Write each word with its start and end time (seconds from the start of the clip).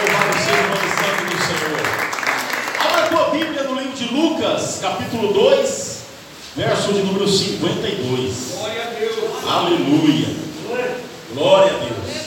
Louvado 0.00 0.38
seja 0.38 0.62
o 0.62 0.68
nome 0.68 0.88
santo 0.94 1.24
do 1.24 1.38
Senhor. 1.42 1.80
Abra 2.78 3.04
a 3.04 3.08
tua 3.08 3.30
Bíblia 3.30 3.62
no 3.64 3.74
livro 3.80 3.96
de 3.96 4.04
Lucas, 4.14 4.78
capítulo 4.80 5.32
2, 5.32 5.98
verso 6.54 6.92
de 6.92 7.02
número 7.02 7.26
52. 7.26 8.54
Glória 8.58 8.82
a 8.82 8.90
Deus. 8.90 9.44
Aleluia. 9.44 10.28
Glória 11.34 11.72
a 11.72 11.78
Deus. 11.78 12.18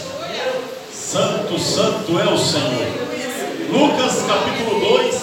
Santo, 0.94 1.58
santo 1.60 2.20
é 2.20 2.26
o 2.30 2.38
Senhor. 2.38 2.88
Lucas 3.72 4.26
capítulo 4.28 4.80
2, 4.80 5.16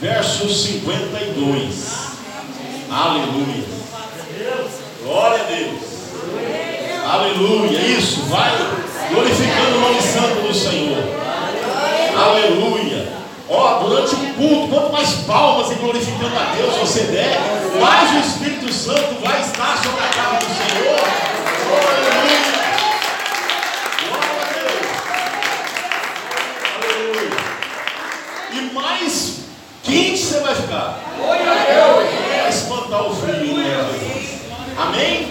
verso 0.00 0.48
52. 0.48 2.02
Aleluia. 2.88 3.64
Glória 5.02 5.40
a 5.40 5.44
Deus. 5.44 5.92
Aleluia. 7.04 7.78
Isso, 7.80 8.22
vai 8.26 8.52
glorificando 9.12 9.76
o 9.76 9.80
nome 9.80 10.00
santo 10.00 10.46
do 10.46 10.54
Senhor. 10.54 11.01
Aleluia. 12.22 13.12
Ó, 13.48 13.78
durante 13.80 14.14
o 14.14 14.34
culto, 14.34 14.68
quanto 14.68 14.92
mais 14.92 15.10
palmas 15.26 15.70
e 15.72 15.74
glorificando 15.74 16.36
a 16.38 16.54
Deus 16.56 16.76
você 16.76 17.02
der, 17.04 17.38
mais 17.80 18.10
o 18.14 18.18
Espírito 18.20 18.72
Santo 18.72 19.20
vai 19.22 19.40
estar 19.40 19.76
sobre 19.82 20.00
a 20.00 20.08
casa 20.08 20.38
do 20.38 20.54
Senhor. 20.54 21.00
Aleluia. 21.68 22.40
Glória 24.08 24.40
a 24.40 24.52
Deus. 24.54 24.86
Aleluia. 26.78 27.30
E 28.52 28.74
mais 28.74 29.32
quente 29.82 30.18
você 30.18 30.40
vai 30.40 30.54
ficar. 30.54 31.00
Vai 31.18 32.48
espantar 32.48 33.02
o 33.02 33.14
frio. 33.16 33.56
né? 33.58 33.90
Amém? 34.78 35.28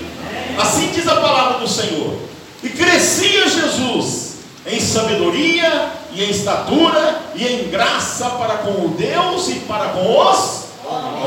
Assim 0.60 0.91
diz 0.91 1.08
a 1.08 1.16
palavra 1.16 1.58
do 1.60 1.68
Senhor. 1.68 2.20
E 2.62 2.70
crescia 2.70 3.49
Jesus 3.49 4.35
em 4.68 4.80
sabedoria 4.80 6.01
e 6.13 6.23
em 6.23 6.29
estatura 6.29 7.21
e 7.35 7.45
em 7.45 7.70
graça 7.70 8.29
para 8.31 8.57
com 8.57 8.85
o 8.85 8.95
Deus 8.97 9.48
e 9.49 9.55
para 9.62 9.90
com 9.90 10.18
os 10.20 10.65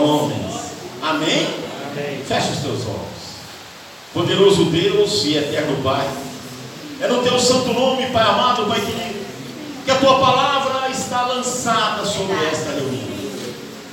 homens. 0.00 0.54
Amém? 1.02 1.46
Feche 2.26 2.52
os 2.52 2.58
teus 2.58 2.80
olhos. 2.86 3.14
Poderoso 4.12 4.66
Deus 4.66 5.24
e 5.24 5.36
eterno 5.36 5.82
Pai. 5.82 6.08
É 7.00 7.08
no 7.08 7.22
teu 7.22 7.38
santo 7.38 7.72
nome, 7.72 8.06
Pai 8.06 8.22
amado, 8.22 8.66
Pai 8.66 8.80
querido, 8.80 9.24
que 9.84 9.90
a 9.90 9.96
tua 9.96 10.18
palavra 10.18 10.88
está 10.90 11.26
lançada 11.26 12.04
sobre 12.04 12.36
esta 12.46 12.70
reunião. 12.70 13.14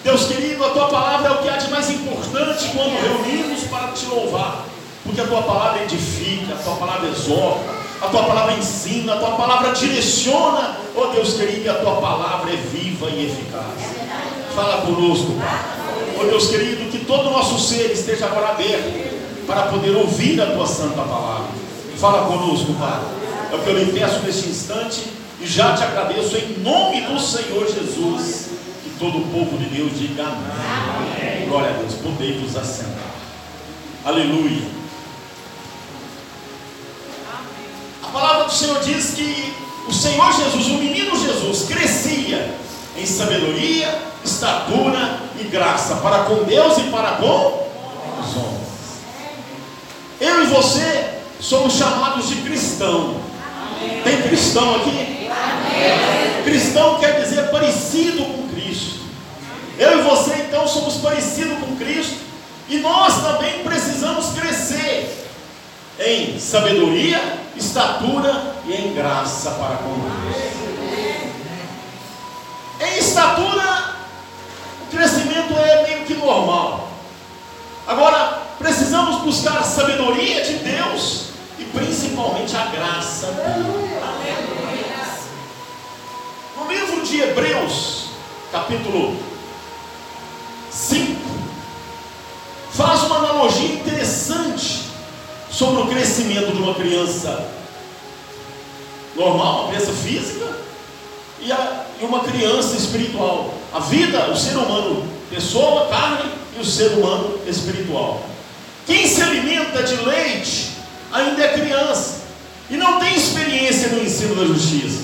Deus 0.04 0.26
querido, 0.26 0.66
a 0.66 0.70
tua 0.70 0.88
palavra 0.88 1.28
é 1.28 1.32
o 1.32 1.38
que 1.44 1.50
há 1.50 1.58
de 1.58 1.70
mais 1.70 1.90
importante 1.90 2.72
quando 2.76 3.00
reunimos 3.00 3.64
para 3.66 3.90
te 3.90 4.06
louvar, 4.08 4.66
porque 5.04 5.22
a 5.22 5.28
tua 5.28 5.44
palavra 5.44 5.84
edifica, 5.84 6.54
a 6.54 6.58
tua 6.58 6.76
palavra 6.76 7.10
exorta, 7.10 7.81
a 8.02 8.08
tua 8.08 8.24
palavra 8.24 8.54
ensina, 8.54 9.14
a 9.14 9.18
tua 9.18 9.32
palavra 9.32 9.74
direciona, 9.74 10.76
oh 10.96 11.06
Deus 11.08 11.36
querido, 11.36 11.70
a 11.70 11.76
tua 11.76 11.96
palavra 12.02 12.52
é 12.52 12.56
viva 12.56 13.08
e 13.12 13.28
eficaz. 13.28 14.02
Fala 14.56 14.82
conosco, 14.82 15.34
Pai. 15.34 15.60
Oh 16.20 16.26
Deus 16.26 16.48
querido, 16.48 16.90
que 16.90 17.06
todo 17.06 17.30
o 17.30 17.32
nosso 17.32 17.60
ser 17.60 17.92
esteja 17.92 18.26
agora 18.26 18.50
aberto 18.50 19.46
para 19.46 19.64
poder 19.64 19.96
ouvir 19.96 20.42
a 20.42 20.48
tua 20.48 20.66
santa 20.66 21.02
palavra. 21.04 21.50
Fala 21.98 22.28
conosco, 22.28 22.74
Pai. 22.74 23.02
É 23.52 23.56
o 23.56 23.60
que 23.60 23.70
eu 23.70 23.78
lhe 23.78 23.92
peço 23.92 24.20
neste 24.22 24.50
instante 24.50 25.04
e 25.40 25.46
já 25.46 25.76
te 25.76 25.84
agradeço 25.84 26.36
em 26.38 26.60
nome 26.60 27.02
do 27.02 27.20
Senhor 27.20 27.68
Jesus. 27.68 28.50
Que 28.84 28.90
todo 28.98 29.20
o 29.20 29.28
povo 29.28 29.58
de 29.58 29.66
Deus 29.66 29.92
diga 29.98 30.24
amém. 30.24 31.48
Glória 31.48 31.70
a 31.70 31.74
Deus. 31.74 31.94
Podei 31.96 32.40
vos 32.40 32.58
assentar. 32.58 33.12
Aleluia. 34.04 34.81
A 38.12 38.14
palavra 38.14 38.44
do 38.44 38.52
Senhor 38.52 38.78
diz 38.84 39.12
que 39.12 39.54
o 39.88 39.94
Senhor 39.94 40.34
Jesus, 40.34 40.68
o 40.68 40.74
menino 40.74 41.18
Jesus, 41.18 41.66
crescia 41.66 42.54
em 42.98 43.06
sabedoria, 43.06 44.02
estatura 44.22 45.18
e 45.40 45.46
graça 45.46 45.96
para 45.96 46.26
com 46.26 46.44
Deus 46.44 46.78
e 46.80 46.82
para 46.92 47.12
com 47.12 47.70
os 48.20 48.36
homens. 48.36 48.68
Eu 50.20 50.44
e 50.44 50.48
você 50.48 51.20
somos 51.40 51.72
chamados 51.72 52.28
de 52.28 52.36
cristão. 52.42 53.16
Tem 54.04 54.22
cristão 54.24 54.76
aqui? 54.76 55.30
Cristão 56.44 57.00
quer 57.00 57.22
dizer 57.22 57.50
parecido 57.50 58.26
com 58.26 58.50
Cristo. 58.50 59.00
Eu 59.80 60.00
e 60.00 60.02
você 60.02 60.34
então 60.50 60.68
somos 60.68 60.96
parecidos 60.96 61.60
com 61.60 61.78
Cristo 61.78 62.18
e 62.68 62.80
nós 62.80 63.22
também 63.24 63.64
precisamos 63.64 64.38
crescer 64.38 65.31
em 66.04 66.40
sabedoria, 66.40 67.40
estatura 67.56 68.56
e 68.66 68.74
em 68.74 68.94
graça 68.94 69.52
para 69.52 69.76
com 69.78 69.94
Deus. 70.00 70.52
Em 72.80 72.98
estatura, 72.98 73.96
o 74.82 74.96
crescimento 74.96 75.54
é 75.58 75.84
meio 75.84 76.06
que 76.06 76.16
normal. 76.16 76.90
Agora, 77.88 78.42
precisamos 78.58 79.22
buscar 79.22 79.60
a 79.60 79.64
sabedoria 79.64 80.44
de 80.44 80.56
Deus 80.56 81.26
e 81.60 81.66
principalmente 81.66 82.56
a 82.56 82.66
graça. 82.66 83.28
No 86.58 86.68
livro 86.68 87.06
de 87.06 87.22
Hebreus, 87.22 88.06
capítulo 88.52 89.18
5, 90.72 91.22
faz 92.72 93.04
uma 93.04 93.18
analogia 93.18 93.76
interessante 93.76 93.91
sobre 95.62 95.84
o 95.84 95.86
crescimento 95.86 96.54
de 96.54 96.60
uma 96.60 96.74
criança 96.74 97.48
normal, 99.16 99.66
uma 99.66 99.70
criança 99.70 99.94
física, 99.94 100.58
e, 101.40 101.52
a, 101.52 101.86
e 102.02 102.04
uma 102.04 102.22
criança 102.22 102.76
espiritual. 102.76 103.54
A 103.72 103.78
vida, 103.80 104.32
o 104.32 104.36
ser 104.36 104.58
humano, 104.58 105.08
pessoa, 105.30 105.86
carne, 105.86 106.32
e 106.58 106.60
o 106.60 106.66
ser 106.66 106.94
humano 106.94 107.38
espiritual. 107.48 108.26
Quem 108.88 109.08
se 109.08 109.22
alimenta 109.22 109.84
de 109.84 109.98
leite 109.98 110.72
ainda 111.12 111.44
é 111.44 111.54
criança 111.54 112.22
e 112.68 112.76
não 112.76 113.00
tem 113.00 113.14
experiência 113.14 113.90
no 113.90 114.02
ensino 114.04 114.34
da 114.34 114.46
justiça. 114.46 115.04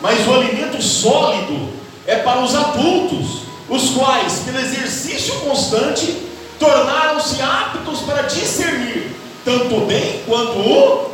Mas 0.00 0.26
o 0.26 0.32
alimento 0.32 0.80
sólido 0.80 1.68
é 2.06 2.16
para 2.16 2.42
os 2.42 2.54
adultos, 2.54 3.42
os 3.68 3.90
quais, 3.90 4.40
pelo 4.46 4.58
exercício 4.58 5.34
constante, 5.40 6.16
tornaram-se 6.58 7.42
aptos 7.42 8.00
para 8.00 8.22
discernir 8.22 9.21
tanto 9.44 9.76
o 9.76 9.86
bem 9.86 10.22
quanto 10.26 10.52
o 10.52 11.12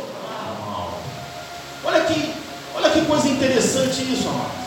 mal. 0.65 0.99
Olha 1.83 2.01
que, 2.01 2.33
olha 2.75 2.89
que 2.89 3.05
coisa 3.05 3.27
interessante 3.27 4.01
isso, 4.01 4.27
amados. 4.27 4.59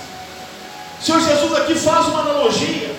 O 1.00 1.05
Senhor 1.05 1.21
Jesus 1.21 1.55
aqui 1.55 1.75
faz 1.75 2.06
uma 2.06 2.21
analogia 2.21 2.95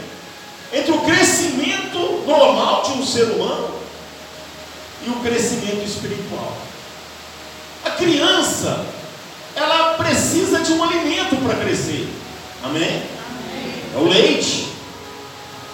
entre 0.74 0.91
o 0.91 1.01
crescimento 1.01 2.24
normal 2.28 2.84
de 2.84 2.91
um 2.94 3.06
ser 3.06 3.24
humano 3.24 3.69
e 5.06 5.09
o 5.09 5.16
crescimento 5.22 5.85
espiritual. 5.85 6.53
A 7.85 7.91
criança, 7.91 8.85
ela 9.56 9.94
precisa 9.95 10.59
de 10.59 10.74
um 10.74 10.84
alimento 10.84 11.35
para 11.45 11.56
crescer. 11.56 12.09
Amém? 12.63 13.03
É 13.94 13.97
o 13.97 14.07
leite. 14.07 14.69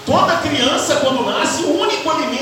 Toda 0.05 0.37
criança, 0.37 0.95
quando 0.97 1.25
nasce, 1.25 1.63
o 1.63 1.79
único 1.79 1.88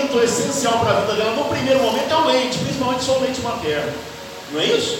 alimento 0.07 0.23
essencial 0.23 0.79
para 0.79 0.91
a 0.91 0.99
vida 1.01 1.13
dela 1.13 1.35
no 1.35 1.45
primeiro 1.45 1.81
momento 1.81 2.11
é 2.11 2.15
o 2.15 2.25
leite, 2.25 2.57
principalmente 2.59 3.03
só 3.03 3.17
o 3.17 3.21
leite 3.21 3.41
materno. 3.41 3.93
Não 4.51 4.61
é 4.61 4.65
isso? 4.65 4.99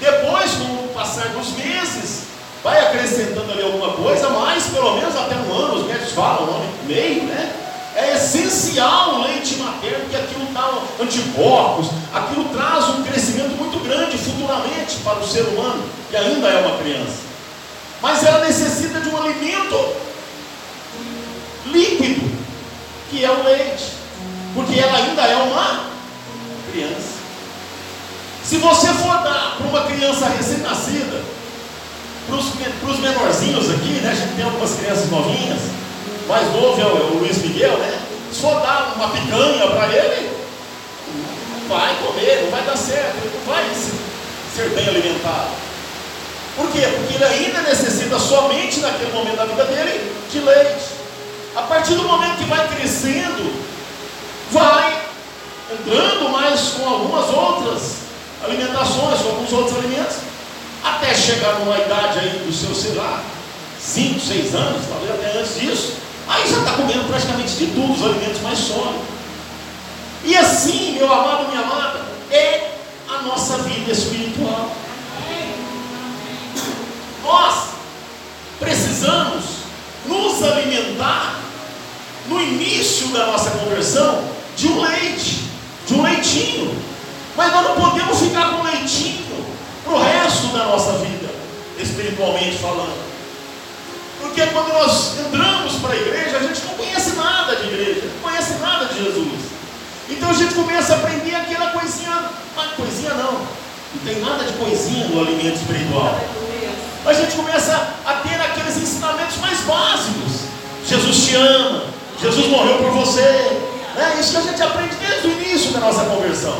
Depois, 0.00 0.52
com 0.52 0.64
o 0.64 0.90
passar 0.94 1.28
dos 1.28 1.52
meses, 1.52 2.22
vai 2.62 2.78
acrescentando 2.86 3.50
ali 3.52 3.62
alguma 3.62 3.92
coisa, 3.92 4.28
mas 4.30 4.64
pelo 4.66 4.96
menos 4.96 5.16
até 5.16 5.34
um 5.36 5.52
ano, 5.52 5.74
os 5.74 5.86
médicos 5.86 6.12
falam, 6.12 6.44
um 6.44 6.54
ano 6.56 6.74
e 6.84 6.88
meio, 6.88 7.22
né? 7.24 7.52
É 7.94 8.14
essencial 8.14 9.16
o 9.16 9.22
leite 9.24 9.56
materno, 9.56 10.00
porque 10.00 10.16
aquilo 10.16 10.46
dá 10.52 10.70
anticorpos, 11.00 11.88
aquilo 12.14 12.44
traz 12.46 12.88
um 12.88 13.02
crescimento 13.02 13.50
muito 13.56 13.78
grande 13.84 14.16
futuramente 14.16 14.96
para 15.04 15.18
o 15.18 15.28
ser 15.28 15.42
humano, 15.42 15.84
que 16.10 16.16
ainda 16.16 16.48
é 16.48 16.66
uma 16.66 16.78
criança. 16.78 17.32
Mas 18.00 18.24
ela 18.24 18.44
necessita 18.44 19.00
de 19.00 19.08
um 19.08 19.16
alimento 19.16 19.94
líquido, 21.66 22.32
que 23.10 23.24
é 23.24 23.30
o 23.30 23.44
leite, 23.44 24.01
porque 24.54 24.78
ela 24.78 24.96
ainda 24.96 25.22
é 25.22 25.36
uma 25.36 25.84
criança. 26.70 27.12
Se 28.44 28.58
você 28.58 28.88
for 28.88 29.22
dar 29.22 29.56
para 29.56 29.66
uma 29.66 29.82
criança 29.84 30.26
recém-nascida, 30.28 31.22
para 32.26 32.90
os 32.90 32.98
menorzinhos 32.98 33.70
aqui, 33.70 34.00
né? 34.02 34.10
A 34.10 34.14
gente 34.14 34.34
tem 34.36 34.44
algumas 34.44 34.74
crianças 34.74 35.10
novinhas, 35.10 35.60
mais 36.28 36.46
novo 36.52 36.80
é 36.80 36.84
o, 36.84 36.96
é 36.96 37.18
Luiz 37.20 37.38
Miguel, 37.38 37.76
né? 37.78 38.00
Se 38.32 38.40
for 38.40 38.60
dar 38.60 38.94
uma 38.96 39.08
picanha 39.08 39.66
para 39.66 39.88
ele, 39.92 40.30
não 41.60 41.68
vai 41.68 41.94
comer, 41.96 42.42
não 42.44 42.50
vai 42.50 42.62
dar 42.62 42.76
certo, 42.76 43.16
ele 43.18 43.32
não 43.38 43.52
vai 43.54 43.64
se- 43.74 43.92
ser 44.56 44.68
bem 44.70 44.88
alimentado. 44.88 45.50
Por 46.56 46.70
quê? 46.70 46.80
Porque 46.96 47.14
ele 47.14 47.24
ainda 47.24 47.62
necessita 47.62 48.18
somente 48.18 48.80
naquele 48.80 49.12
momento 49.12 49.36
da 49.36 49.44
vida 49.46 49.64
dele 49.64 50.12
de 50.30 50.38
leite. 50.40 50.84
A 51.56 51.62
partir 51.62 51.94
do 51.94 52.02
momento 52.04 52.36
que 52.38 52.44
vai 52.44 52.66
crescendo, 52.68 53.52
vai 54.52 55.02
entrando 55.72 56.28
mais 56.30 56.60
com 56.76 56.86
algumas 56.86 57.30
outras 57.30 57.96
alimentações, 58.44 59.20
com 59.20 59.28
alguns 59.30 59.52
outros 59.52 59.76
alimentos. 59.78 60.16
até 60.84 61.14
chegar 61.14 61.60
numa 61.60 61.78
idade 61.78 62.18
aí 62.18 62.42
do 62.44 62.52
seu, 62.52 62.74
sei 62.74 62.94
lá, 62.94 63.22
5, 63.80 64.18
6 64.18 64.54
anos, 64.54 64.82
talvez 64.88 65.12
até 65.12 65.38
antes 65.38 65.60
disso, 65.60 65.92
aí 66.28 66.48
já 66.50 66.58
está 66.58 66.72
comendo 66.72 67.04
praticamente 67.04 67.54
de 67.54 67.66
tudo, 67.66 67.92
os 67.92 68.04
alimentos 68.04 68.40
mais 68.42 68.58
sólidos. 68.58 69.02
E 70.24 70.36
assim, 70.36 70.92
meu 70.92 71.12
amado, 71.12 71.48
minha 71.48 71.62
amada, 71.62 72.00
é 72.30 72.72
a 73.08 73.22
nossa 73.22 73.58
vida 73.58 73.92
espiritual. 73.92 74.72
Nós 77.24 77.68
precisamos 78.58 79.44
nos 80.06 80.42
alimentar 80.42 81.40
no 82.28 82.40
início 82.40 83.08
da 83.08 83.26
nossa 83.26 83.50
conversão 83.50 84.31
de 84.62 84.68
um 84.68 84.80
leite, 84.80 85.42
de 85.88 85.94
um 85.94 86.02
leitinho. 86.02 86.80
Mas 87.36 87.50
nós 87.50 87.64
não 87.64 87.74
podemos 87.74 88.18
ficar 88.20 88.52
com 88.52 88.62
leitinho 88.62 89.26
para 89.84 89.94
o 89.94 90.02
resto 90.02 90.46
da 90.48 90.66
nossa 90.66 90.92
vida, 90.98 91.28
espiritualmente 91.80 92.58
falando. 92.58 93.02
Porque 94.20 94.46
quando 94.46 94.72
nós 94.72 95.18
entramos 95.18 95.74
para 95.76 95.94
a 95.94 95.96
igreja, 95.96 96.36
a 96.36 96.42
gente 96.42 96.60
não 96.64 96.74
conhece 96.74 97.10
nada 97.16 97.56
de 97.56 97.66
igreja, 97.66 98.02
não 98.04 98.30
conhece 98.30 98.52
nada 98.60 98.84
de 98.84 99.02
Jesus. 99.02 99.52
Então 100.08 100.30
a 100.30 100.32
gente 100.32 100.54
começa 100.54 100.92
a 100.92 100.96
aprender 100.98 101.34
aquela 101.34 101.70
coisinha, 101.72 102.30
mas 102.54 102.72
coisinha 102.72 103.14
não, 103.14 103.32
não 103.32 104.04
tem 104.04 104.20
nada 104.20 104.44
de 104.44 104.52
coisinha 104.52 105.06
no 105.08 105.22
alimento 105.22 105.56
espiritual. 105.56 106.20
A 107.04 107.12
gente 107.12 107.34
começa 107.34 107.96
a 108.06 108.12
ter 108.14 108.40
aqueles 108.40 108.76
ensinamentos 108.76 109.38
mais 109.38 109.58
básicos. 109.62 110.42
Jesus 110.86 111.26
te 111.26 111.34
ama, 111.34 111.82
Jesus 112.20 112.46
morreu 112.46 112.78
por 112.78 112.90
você. 112.92 113.71
É 114.02 114.20
isso 114.20 114.32
que 114.32 114.38
a 114.38 114.40
gente 114.42 114.62
aprende 114.62 114.94
desde 114.96 115.28
o 115.28 115.32
início 115.32 115.72
da 115.72 115.80
nossa 115.80 116.04
conversão. 116.04 116.56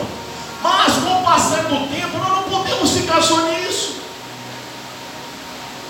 Mas 0.62 0.92
com 0.94 1.20
o 1.20 1.24
passar 1.24 1.64
do 1.64 1.88
tempo, 1.88 2.18
nós 2.18 2.28
não 2.28 2.42
podemos 2.44 2.90
ficar 2.92 3.20
só 3.20 3.36
nisso. 3.48 3.96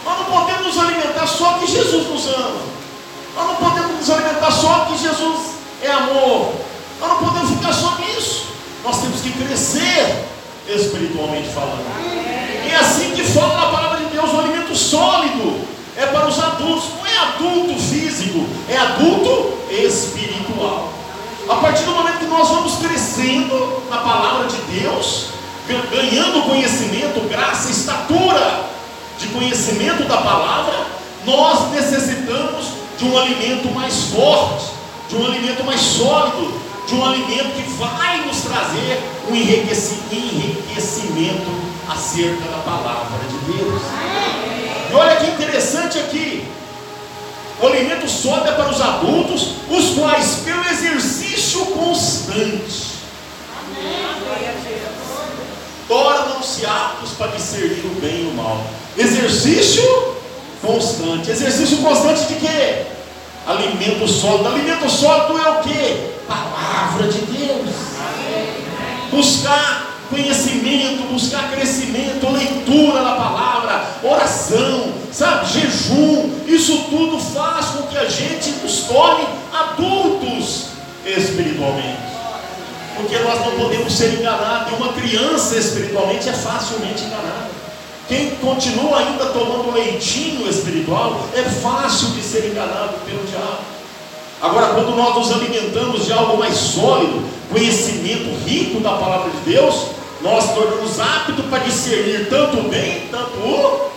Nós 0.05 0.19
não 0.19 0.25
podemos 0.25 0.67
nos 0.67 0.79
alimentar 0.79 1.27
só 1.27 1.59
que 1.59 1.67
Jesus 1.67 2.09
nos 2.09 2.27
ama. 2.27 2.61
Nós 3.37 3.47
não 3.47 3.57
podemos 3.57 3.97
nos 3.97 4.11
alimentar 4.11 4.51
só 4.51 4.87
que 4.87 4.99
Jesus 4.99 5.39
é 5.83 5.91
amor. 5.91 6.55
Nós 7.01 7.11
não 7.11 7.19
podemos 7.19 7.51
ficar 7.51 7.73
só 7.73 7.97
nisso. 7.99 8.47
Nós 8.83 9.01
temos 9.01 9.21
que 9.21 9.31
crescer 9.33 10.25
espiritualmente 10.69 11.49
falando. 11.49 11.85
E 12.65 12.71
é 12.71 12.77
assim 12.77 13.11
que 13.11 13.25
fala 13.25 13.69
a 13.69 13.71
palavra 13.73 13.99
de 13.99 14.07
Deus, 14.07 14.33
o 14.33 14.39
alimento 14.39 14.75
sólido 14.75 15.61
é 15.97 16.07
para 16.07 16.27
os 16.27 16.39
adultos, 16.39 16.91
não 16.97 17.07
é 17.07 17.19
adulto 17.19 17.79
físico, 17.81 18.47
é 18.69 18.77
adulto 18.77 19.59
espiritual. 19.71 20.92
A 21.49 21.57
partir 21.57 21.85
do 21.85 21.93
momento 21.93 22.19
que 22.19 22.27
nós 22.27 22.49
vamos 22.49 22.75
crescendo 22.77 23.83
na 23.91 23.99
palavra 23.99 24.49
de 24.49 24.57
Deus, 24.81 25.27
ganhando 25.91 26.49
conhecimento, 26.49 27.21
graça, 27.29 27.71
estatura 27.71 28.65
de 29.19 29.27
conhecimento 29.29 30.05
da 30.05 30.19
palavra, 30.19 30.87
nós 31.25 31.73
necessitamos 31.73 32.67
de 32.99 33.05
um 33.05 33.19
alimento 33.19 33.73
mais 33.75 34.05
forte, 34.05 34.67
de 35.09 35.17
um 35.17 35.27
alimento 35.27 35.65
mais 35.65 35.81
sólido, 35.81 36.53
de 36.87 36.95
um 36.95 37.05
alimento 37.05 37.55
que 37.55 37.63
vai 37.73 38.25
nos 38.27 38.43
trazer 38.43 39.03
um 39.29 39.35
enriquecimento 39.35 41.51
acerca 41.89 42.45
da 42.45 42.59
palavra 42.59 43.19
de 43.29 43.39
Deus. 43.53 43.83
E 44.91 44.95
olha 44.95 45.17
que 45.17 45.31
interessante 45.31 45.99
aqui. 45.99 46.47
O 47.61 47.67
alimento 47.67 48.09
sólido 48.09 48.49
é 48.49 48.53
para 48.53 48.71
os 48.71 48.81
adultos, 48.81 49.55
os 49.69 49.91
quais, 49.95 50.41
pelo 50.45 50.65
exercício 50.69 51.65
constante, 51.67 52.93
tornam-se 55.87 56.67
aptos 56.67 57.11
para 57.13 57.29
discernir 57.29 57.85
o 57.85 58.01
bem 58.01 58.25
e 58.25 58.31
o 58.33 58.35
mal. 58.35 58.65
Exercício 58.97 59.83
constante. 60.61 61.31
Exercício 61.31 61.79
constante 61.79 62.27
de 62.27 62.35
quê? 62.37 62.87
Alimento 63.47 64.09
sólido. 64.09 64.49
Alimento 64.49 64.89
sólido 64.89 65.39
é 65.39 65.51
o 65.51 65.63
quê? 65.63 66.11
Palavra 66.27 67.09
de 67.09 67.19
Deus. 67.19 67.75
Buscar 69.11 69.92
conhecimento, 70.13 71.11
buscar 71.11 71.51
crescimento, 71.51 72.31
leitura 72.31 73.03
da 73.03 73.15
palavra, 73.15 73.87
oração, 74.03 74.93
sabe, 75.11 75.47
jejum, 75.47 76.31
isso 76.47 76.85
tudo 76.91 77.19
faz 77.19 77.67
com 77.67 77.85
que 77.85 77.97
a 77.97 78.05
gente 78.05 78.51
nos 78.63 78.83
torne 78.83 79.27
adultos 79.51 80.67
espiritualmente. 81.07 82.13
Porque 82.95 83.19
nós 83.21 83.41
não 83.41 83.53
podemos 83.53 83.91
ser 83.91 84.21
enganados, 84.21 84.71
e 84.71 84.75
uma 84.77 84.93
criança 84.93 85.57
espiritualmente 85.57 86.29
é 86.29 86.33
facilmente 86.33 87.05
enganada. 87.05 87.51
Quem 88.07 88.33
continua 88.37 88.99
ainda 88.99 89.27
tomando 89.27 89.73
leitinho 89.73 90.47
espiritual 90.47 91.27
é 91.35 91.43
fácil 91.43 92.09
de 92.09 92.23
ser 92.23 92.51
enganado 92.51 92.95
pelo 93.07 93.25
diabo. 93.25 93.73
Agora, 94.43 94.75
quando 94.75 94.95
nós 94.95 95.15
nos 95.15 95.33
alimentamos 95.33 96.05
de 96.05 96.13
algo 96.13 96.37
mais 96.37 96.55
sólido, 96.55 97.23
conhecimento 97.51 98.37
rico 98.45 98.81
da 98.81 98.91
palavra 98.91 99.31
de 99.31 99.53
Deus, 99.53 99.87
nós 100.23 100.55
tornamos 100.55 101.01
apto 101.01 101.43
para 101.45 101.65
discernir 101.65 102.29
tanto 102.31 102.61
o 102.61 102.69
bem, 102.69 103.09
tanto 103.11 103.37
o 103.39 103.91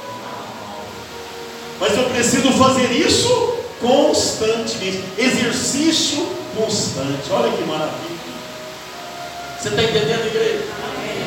Mas 1.79 1.95
eu 1.95 2.05
preciso 2.05 2.51
fazer 2.53 2.91
isso 2.91 3.55
constantemente. 3.79 5.03
Exercício 5.17 6.27
constante. 6.55 7.31
Olha 7.31 7.51
que 7.51 7.63
maravilha. 7.63 8.15
Você 9.59 9.69
está 9.69 9.83
entendendo, 9.83 10.25
igreja? 10.27 10.63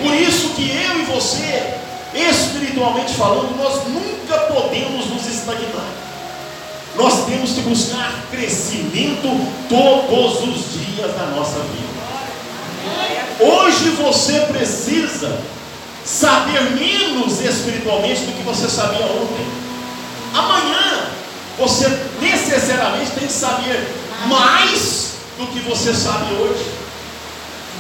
Por 0.03 0.15
isso 0.15 0.51
que 0.51 0.71
eu 0.71 1.01
e 1.01 1.05
você, 1.07 1.75
espiritualmente 2.15 3.15
falando, 3.15 3.57
nós 3.57 3.85
nunca 3.87 4.39
podemos 4.53 5.07
nos 5.07 5.27
estagnar. 5.27 5.93
Nós 6.97 7.27
temos 7.27 7.53
que 7.53 7.61
buscar 7.61 8.27
crescimento 8.31 9.29
todos 9.69 10.41
os 10.43 10.73
dias 10.73 11.15
da 11.15 11.27
nossa 11.27 11.61
vida. 11.61 11.88
Hoje 13.41 13.91
você 13.91 14.41
precisa 14.53 15.39
saber 16.05 16.63
menos 16.73 17.41
espiritualmente 17.41 18.23
do 18.23 18.37
que 18.37 18.43
você 18.43 18.69
sabia 18.69 19.05
ontem. 19.05 19.47
Amanhã 20.35 21.11
você 21.59 21.89
necessariamente 22.21 23.11
tem 23.13 23.27
que 23.27 23.33
saber 23.33 23.89
mais 24.27 25.13
do 25.39 25.47
que 25.47 25.61
você 25.61 25.93
sabe 25.93 26.33
hoje. 26.35 26.65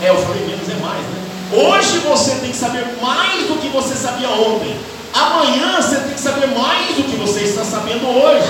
É, 0.03 0.11
eu 0.11 0.17
falei 0.19 0.47
menos 0.47 0.69
é 0.69 0.75
mais, 0.75 1.01
né? 1.01 1.29
Hoje 1.53 1.99
você 1.99 2.37
tem 2.37 2.51
que 2.51 2.57
saber 2.57 2.87
mais 3.01 3.49
do 3.49 3.59
que 3.61 3.69
você 3.69 3.95
sabia 3.95 4.29
ontem. 4.29 4.77
Amanhã 5.15 5.81
você 5.81 5.97
tem 5.97 6.15
que 6.15 6.21
saber 6.21 6.47
mais 6.49 6.95
do 6.95 7.05
que 7.05 7.17
você 7.17 7.41
está 7.41 7.65
sabendo 7.65 8.07
hoje. 8.07 8.47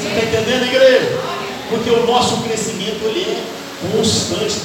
Você 0.00 0.08
está 0.08 0.20
entendendo, 0.22 0.64
igreja? 0.64 1.20
Porque 1.68 1.90
o 1.90 2.06
nosso 2.06 2.38
crescimento 2.38 3.04
ele 3.04 3.22
é 3.22 3.96
constante. 3.96 4.60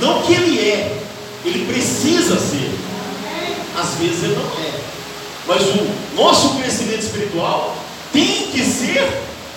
Não 0.00 0.22
que 0.22 0.32
ele 0.32 0.58
é, 0.58 1.02
ele 1.44 1.72
precisa 1.72 2.38
ser. 2.38 2.70
Às 3.78 3.94
vezes 3.94 4.24
ele 4.24 4.34
não 4.34 4.64
é. 4.64 4.80
Mas 5.46 5.62
o 5.62 6.16
nosso 6.16 6.56
crescimento 6.56 7.00
espiritual 7.00 7.76
tem 8.12 8.50
que 8.50 8.64
ser 8.64 9.06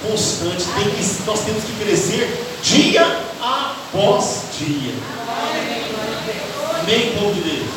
constante, 0.01 0.65
tem 0.75 0.89
que, 0.91 1.23
nós 1.25 1.39
temos 1.41 1.63
que 1.63 1.83
crescer 1.83 2.45
dia 2.61 3.19
após 3.41 4.41
dia. 4.57 4.93
Amém, 6.79 7.13
povo 7.13 7.33
de 7.33 7.41
Deus. 7.41 7.67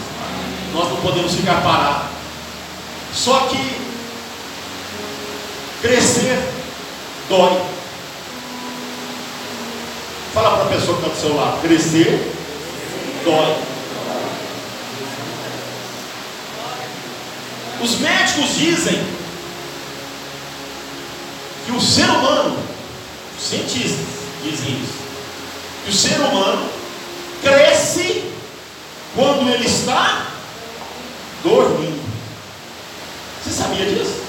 Nós 0.74 0.88
não 0.88 0.96
podemos 0.96 1.32
ficar 1.34 1.62
parados. 1.62 2.08
Só 3.14 3.48
que 3.48 3.80
crescer 5.80 6.38
dói. 7.28 7.60
Fala 10.34 10.56
para 10.58 10.64
a 10.64 10.68
pessoa 10.68 10.98
que 10.98 11.06
está 11.06 11.14
do 11.14 11.20
seu 11.20 11.36
lado, 11.36 11.62
crescer 11.62 12.35
dói. 13.26 13.56
Os 17.82 17.98
médicos 17.98 18.56
dizem 18.56 19.04
que 21.66 21.72
o 21.72 21.80
ser 21.80 22.08
humano, 22.08 22.56
os 23.36 23.44
cientistas 23.44 24.06
dizem 24.42 24.80
isso, 24.80 24.98
que 25.84 25.90
o 25.90 25.94
ser 25.94 26.20
humano 26.20 26.70
cresce 27.42 28.32
quando 29.14 29.52
ele 29.52 29.66
está 29.66 30.28
dormindo. 31.42 32.06
Você 33.44 33.50
sabia 33.50 33.84
disso? 33.84 34.22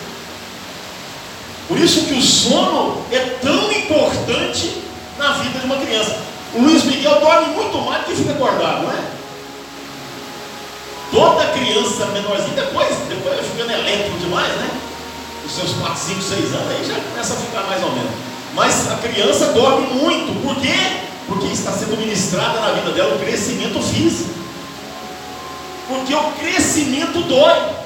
Por 1.68 1.78
isso 1.78 2.06
que 2.06 2.14
o 2.14 2.22
sono 2.22 3.06
é 3.12 3.20
tão 3.42 3.72
importante 3.72 4.82
na 5.18 5.34
vida 5.34 5.60
de 5.60 5.66
uma 5.66 5.78
criança. 5.78 6.27
O 6.54 6.62
Luiz 6.62 6.84
Miguel 6.84 7.20
dorme 7.20 7.54
muito 7.56 7.78
mais 7.80 8.02
do 8.02 8.06
que 8.06 8.16
fica 8.16 8.32
acordado, 8.32 8.84
não 8.84 8.92
é? 8.92 9.04
Toda 11.12 11.48
criança 11.48 12.06
menorzinha, 12.08 12.56
depois, 12.56 12.90
depois 13.08 13.36
vai 13.36 13.44
ficando 13.44 13.72
elétrico 13.72 14.18
demais, 14.20 14.54
né? 14.56 14.70
Os 15.46 15.52
seus 15.54 15.74
4, 15.74 15.98
5, 15.98 16.22
6 16.22 16.54
anos, 16.54 16.72
aí 16.72 16.86
já 16.86 17.00
começa 17.00 17.34
a 17.34 17.38
ficar 17.38 17.64
mais 17.64 17.84
ou 17.84 17.92
menos. 17.92 18.12
Mas 18.54 18.92
a 18.92 18.96
criança 18.96 19.54
dorme 19.54 19.88
muito, 19.88 20.42
por 20.42 20.56
quê? 20.58 20.76
Porque 21.28 21.48
está 21.48 21.72
sendo 21.72 21.98
ministrada 21.98 22.60
na 22.60 22.72
vida 22.72 22.92
dela 22.92 23.16
o 23.16 23.20
crescimento 23.20 23.82
físico. 23.82 24.30
Porque 25.88 26.14
o 26.14 26.32
crescimento 26.40 27.22
dói. 27.24 27.78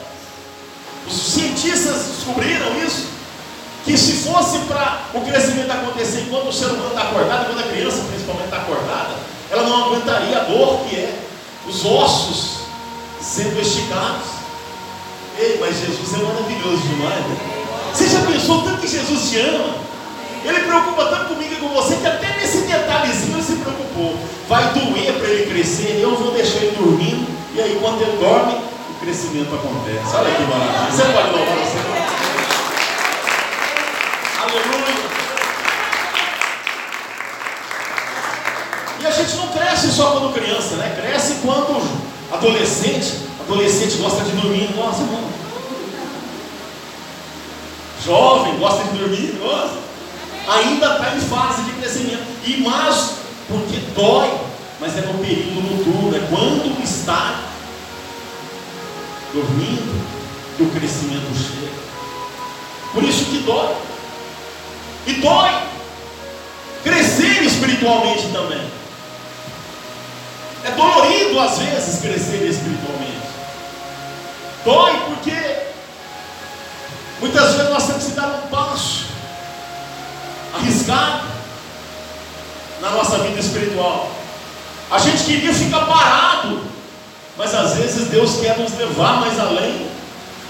Os 1.07 1.13
cientistas 1.13 2.05
descobriram 2.15 2.77
isso. 2.85 3.07
Que 3.85 3.97
se 3.97 4.29
fosse 4.29 4.59
para 4.59 5.05
o 5.13 5.21
crescimento 5.21 5.71
acontecer 5.71 6.21
enquanto 6.21 6.49
o 6.49 6.53
ser 6.53 6.67
humano 6.67 6.89
está 6.89 7.01
acordado, 7.01 7.47
quando 7.47 7.59
a 7.59 7.71
criança 7.71 8.03
principalmente 8.09 8.45
está 8.45 8.57
acordada, 8.57 9.15
ela 9.49 9.63
não 9.63 9.85
aguentaria 9.85 10.37
a 10.37 10.43
dor 10.43 10.85
que 10.87 10.95
é 10.95 11.19
os 11.67 11.83
ossos 11.83 12.61
sendo 13.19 13.59
esticados. 13.59 14.41
Ei, 15.37 15.57
mas 15.59 15.79
Jesus 15.79 16.13
é 16.13 16.23
maravilhoso 16.23 16.81
demais. 16.87 17.25
Né? 17.25 17.37
Você 17.93 18.07
já 18.07 18.21
pensou 18.21 18.61
tanto 18.63 18.81
que 18.81 18.87
Jesus 18.87 19.29
te 19.29 19.39
ama? 19.39 19.75
Ele 20.43 20.59
preocupa 20.61 21.05
tanto 21.05 21.25
comigo 21.25 21.53
e 21.53 21.57
com 21.57 21.69
você 21.69 21.95
que 21.95 22.07
até 22.07 22.35
nesse 22.37 22.61
detalhezinho 22.61 23.35
ele 23.35 23.43
se 23.43 23.53
preocupou. 23.53 24.17
Vai 24.47 24.73
doer 24.73 25.13
para 25.13 25.27
ele 25.27 25.51
crescer, 25.51 25.99
eu 26.01 26.15
vou 26.15 26.31
deixar 26.31 26.57
ele 26.57 26.75
dormindo, 26.75 27.27
e 27.53 27.61
aí 27.61 27.77
quando 27.79 28.01
ele 28.01 28.17
dorme, 28.17 28.53
o 28.89 28.93
crescimento 28.99 29.53
acontece. 29.53 30.15
Olha 30.15 30.31
que 30.33 30.41
maravilha. 30.43 30.91
Você 30.91 31.03
pode 31.03 31.29
louvar 31.29 31.57
o 31.57 31.67
Senhor. 31.67 32.01
Aleluia. 34.41 35.11
E 38.99 39.07
a 39.07 39.11
gente 39.11 39.35
não 39.35 39.47
só 39.91 40.11
quando 40.11 40.33
criança, 40.33 40.75
né? 40.75 40.95
Cresce 40.99 41.39
quando 41.41 41.81
adolescente. 42.31 43.29
Adolescente 43.41 43.97
gosta 43.97 44.23
de 44.23 44.31
dormir, 44.31 44.69
nossa, 44.75 45.01
irmão. 45.01 45.23
Jovem 48.03 48.57
gosta 48.57 48.83
de 48.85 48.97
dormir, 48.97 49.39
nossa. 49.41 49.79
Ainda 50.47 50.95
está 50.95 51.15
em 51.15 51.19
fase 51.21 51.63
de 51.63 51.71
crescimento. 51.73 52.23
E 52.45 52.57
mais, 52.61 53.15
porque 53.47 53.77
dói, 53.95 54.31
mas 54.79 54.97
é 54.97 55.01
no 55.01 55.19
período 55.19 55.61
noturno, 55.61 56.15
é 56.15 56.19
quando 56.29 56.83
está 56.83 57.41
dormindo 59.33 60.01
que 60.57 60.63
o 60.63 60.69
crescimento 60.69 61.27
chega. 61.35 61.71
Por 62.93 63.03
isso 63.03 63.25
que 63.25 63.39
dói. 63.39 63.75
E 65.07 65.13
dói 65.13 65.51
crescer 66.83 67.43
espiritualmente 67.43 68.27
também. 68.31 68.80
É 70.63 70.71
dolorido 70.71 71.39
às 71.39 71.57
vezes 71.57 72.01
crescer 72.01 72.47
espiritualmente. 72.47 73.21
Dói 74.63 74.93
porque 75.07 75.57
muitas 77.19 77.55
vezes 77.55 77.69
nós 77.69 77.87
temos 77.87 78.03
que 78.03 78.11
dar 78.11 78.27
um 78.27 78.47
passo 78.47 79.05
arriscado 80.53 81.23
na 82.79 82.91
nossa 82.91 83.17
vida 83.19 83.39
espiritual. 83.39 84.11
A 84.91 84.99
gente 84.99 85.23
queria 85.23 85.53
ficar 85.53 85.85
parado, 85.85 86.61
mas 87.37 87.55
às 87.55 87.75
vezes 87.75 88.09
Deus 88.09 88.37
quer 88.39 88.57
nos 88.57 88.77
levar 88.77 89.21
mais 89.21 89.39
além. 89.39 89.89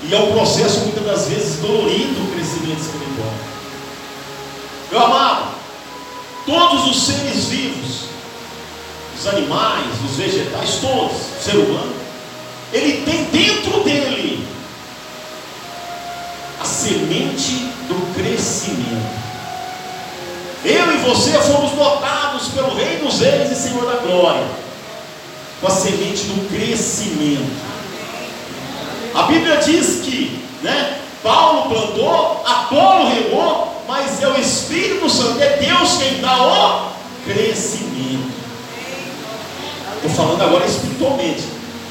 E 0.03 0.13
é 0.13 0.19
um 0.19 0.33
processo 0.33 0.79
muitas 0.79 1.05
das 1.05 1.27
vezes 1.27 1.59
dolorido 1.59 2.21
o 2.21 2.31
crescimento 2.33 2.81
espiritual. 2.81 3.33
Meu 4.91 5.05
amado, 5.05 5.51
todos 6.45 6.87
os 6.87 7.03
seres 7.03 7.45
vivos, 7.45 8.10
os 9.21 9.27
animais, 9.27 9.85
os 10.03 10.17
vegetais, 10.17 10.79
todos, 10.81 11.11
o 11.11 11.43
ser 11.43 11.55
humano, 11.57 11.93
ele 12.73 13.03
tem 13.05 13.25
dentro 13.25 13.83
dele 13.83 14.47
a 16.59 16.65
semente 16.65 17.69
do 17.87 18.13
crescimento. 18.15 19.21
Eu 20.65 20.93
e 20.93 20.97
você 20.97 21.31
fomos 21.33 21.71
dotados 21.71 22.47
pelo 22.49 22.73
Rei 22.73 22.97
dos 22.97 23.19
Reis 23.19 23.51
e 23.51 23.55
Senhor 23.55 23.85
da 23.85 23.99
Glória, 23.99 24.45
com 25.59 25.67
a 25.67 25.71
semente 25.71 26.23
do 26.23 26.49
crescimento. 26.49 27.61
A 29.13 29.23
Bíblia 29.23 29.57
diz 29.57 30.01
que, 30.03 30.43
né, 30.63 30.99
Paulo 31.21 31.69
plantou, 31.69 32.43
Apolo 32.43 33.09
regou, 33.09 33.83
mas 33.87 34.21
é 34.23 34.27
o 34.27 34.39
Espírito 34.39 35.07
Santo, 35.09 35.39
é 35.41 35.57
Deus 35.57 35.97
quem 35.97 36.21
dá 36.21 36.41
o 36.41 36.91
crescimento. 37.23 38.30
Estou 40.03 40.25
falando 40.25 40.41
agora 40.41 40.65
espiritualmente. 40.65 41.43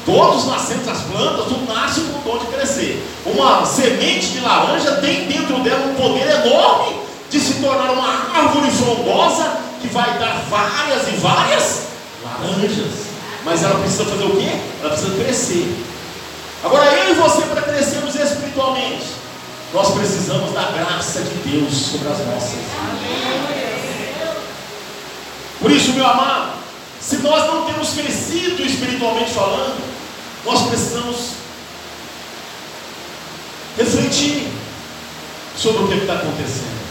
Todos 0.05 0.47
nascemos 0.47 0.85
as 0.87 1.01
plantas, 1.03 1.45
tudo 1.45 1.73
nasce 1.73 2.01
com 2.01 2.19
o 2.19 2.21
dom 2.23 2.39
de 2.39 2.47
crescer. 2.47 3.01
Uma 3.25 3.65
semente 3.65 4.27
de 4.27 4.39
laranja 4.41 4.95
tem 4.95 5.27
dentro 5.27 5.63
dela 5.63 5.85
um 5.87 5.95
poder 5.95 6.27
enorme 6.27 6.97
de 7.29 7.39
se 7.39 7.61
tornar 7.61 7.91
uma 7.91 8.07
árvore 8.35 8.69
frondosa 8.71 9.59
que 9.81 9.87
vai 9.87 10.19
dar 10.19 10.43
várias 10.49 11.07
e 11.07 11.11
várias 11.17 11.83
laranjas. 12.21 13.11
Mas 13.45 13.63
ela 13.63 13.79
precisa 13.79 14.03
fazer 14.03 14.25
o 14.25 14.35
quê? 14.35 14.59
Ela 14.81 14.89
precisa 14.89 15.23
crescer. 15.23 15.75
Agora 16.63 16.85
eu 16.85 17.11
e 17.11 17.15
você, 17.15 17.41
para 17.43 17.61
crescermos 17.61 18.13
espiritualmente, 18.13 19.05
nós 19.73 19.91
precisamos 19.91 20.51
da 20.53 20.63
graça 20.71 21.21
de 21.21 21.49
Deus 21.49 21.73
sobre 21.73 22.09
as 22.09 22.19
nossas. 22.27 22.59
Por 25.61 25.71
isso, 25.71 25.93
meu 25.93 26.05
amado, 26.05 26.60
se 27.01 27.17
nós 27.17 27.47
não 27.47 27.65
temos 27.65 27.89
crescido 27.89 28.61
espiritualmente 28.63 29.31
falando, 29.31 29.81
nós 30.45 30.67
precisamos 30.67 31.31
refletir 33.75 34.47
sobre 35.57 35.83
o 35.83 35.87
que 35.87 35.95
está 35.95 36.13
acontecendo. 36.13 36.81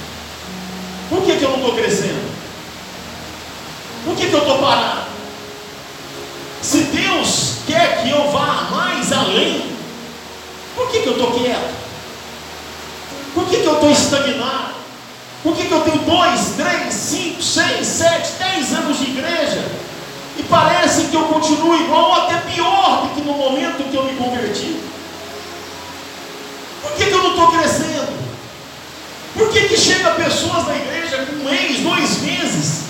Por 1.08 1.22
que, 1.22 1.36
que 1.36 1.44
eu 1.44 1.50
não 1.50 1.58
estou 1.58 1.74
crescendo? 1.74 2.30
Por 4.04 4.16
que, 4.16 4.26
que 4.26 4.32
eu 4.32 4.40
estou 4.40 4.58
parado? 4.58 5.10
Se 6.62 6.78
Deus 6.84 7.54
quer 7.66 8.02
que 8.02 8.10
eu 8.10 8.30
vá 8.32 8.68
mais 8.70 9.12
além, 9.12 9.76
por 10.74 10.90
que, 10.90 11.00
que 11.00 11.06
eu 11.06 11.12
estou 11.12 11.32
quieto? 11.32 11.80
Por 13.34 13.48
que, 13.48 13.58
que 13.58 13.66
eu 13.66 13.74
estou 13.74 13.90
estagnado? 13.90 14.74
Por 15.42 15.56
que, 15.56 15.66
que 15.66 15.72
eu 15.72 15.80
tenho 15.82 15.98
dois, 15.98 16.52
três, 16.56 16.94
cinco, 16.94 17.42
seis, 17.42 17.86
sete, 17.86 18.32
dez 18.38 18.72
anos 18.72 18.98
de 18.98 19.04
igreja 19.04 19.89
e 20.40 20.42
parece 20.44 21.08
que 21.08 21.14
eu 21.14 21.24
continuo 21.24 21.76
igual 21.76 22.06
ou 22.06 22.14
até 22.14 22.38
pior 22.50 23.02
do 23.02 23.14
que 23.14 23.20
no 23.20 23.34
momento 23.34 23.90
que 23.90 23.94
eu 23.94 24.04
me 24.04 24.16
converti? 24.16 24.80
Por 26.82 26.92
que, 26.92 27.04
que 27.04 27.12
eu 27.12 27.22
não 27.22 27.30
estou 27.32 27.48
crescendo? 27.48 28.18
Por 29.34 29.50
que, 29.50 29.68
que 29.68 29.76
chega 29.76 30.12
pessoas 30.12 30.66
na 30.66 30.76
igreja 30.76 31.26
com 31.26 31.32
um 31.34 31.44
mês, 31.44 31.80
dois 31.80 32.22
meses? 32.22 32.84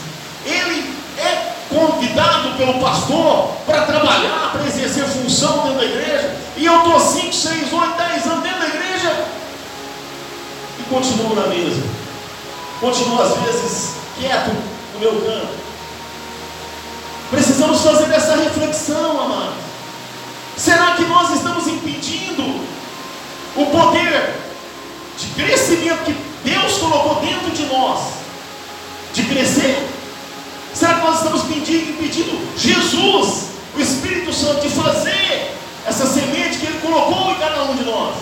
Ele 0.47 0.95
é 1.19 1.54
convidado 1.69 2.57
pelo 2.57 2.80
pastor 2.80 3.57
para 3.66 3.83
trabalhar, 3.83 4.52
para 4.52 4.66
exercer 4.66 5.04
função 5.07 5.64
dentro 5.64 5.78
da 5.78 5.85
igreja, 5.85 6.37
e 6.57 6.64
eu 6.64 6.76
estou 6.78 7.00
5, 7.00 7.33
6, 7.33 7.73
8, 7.73 7.97
10 7.97 8.26
anos 8.26 8.42
dentro 8.45 8.61
da 8.61 8.66
igreja 8.69 9.26
e 10.78 10.83
continuo 10.85 11.35
na 11.35 11.49
mesa. 11.49 11.83
Continuo 12.80 13.23
às 13.23 13.37
vezes 13.38 13.95
quieto 14.16 14.52
no 14.95 15.00
meu 15.00 15.21
canto. 15.21 15.70
Precisamos 17.30 17.80
fazer 17.82 18.12
essa 18.12 18.34
reflexão, 18.37 19.20
amados. 19.20 19.54
Será 20.56 20.96
que 20.96 21.04
nós 21.04 21.30
estamos 21.32 21.66
impedindo 21.68 22.42
o 23.56 23.66
poder 23.66 24.34
de 25.16 25.26
crescimento 25.28 26.04
que 26.04 26.16
Deus 26.44 26.78
colocou 26.78 27.20
dentro 27.20 27.50
de 27.52 27.64
nós 27.66 28.00
de 29.14 29.22
crescer? 29.25 29.88
Será 30.75 30.94
que 30.94 31.06
nós 31.06 31.18
estamos 31.18 31.42
pedindo, 31.42 31.90
impedindo 31.90 32.37
Jesus, 32.56 33.44
o 33.76 33.80
Espírito 33.80 34.32
Santo, 34.32 34.62
de 34.62 34.75
fazer 34.75 35.54
essa 35.87 36.06
semente 36.06 36.58
que 36.58 36.66
Ele 36.66 36.80
colocou 36.80 37.30
em 37.30 37.38
cada 37.38 37.62
um 37.62 37.76
de 37.76 37.84
nós, 37.84 38.16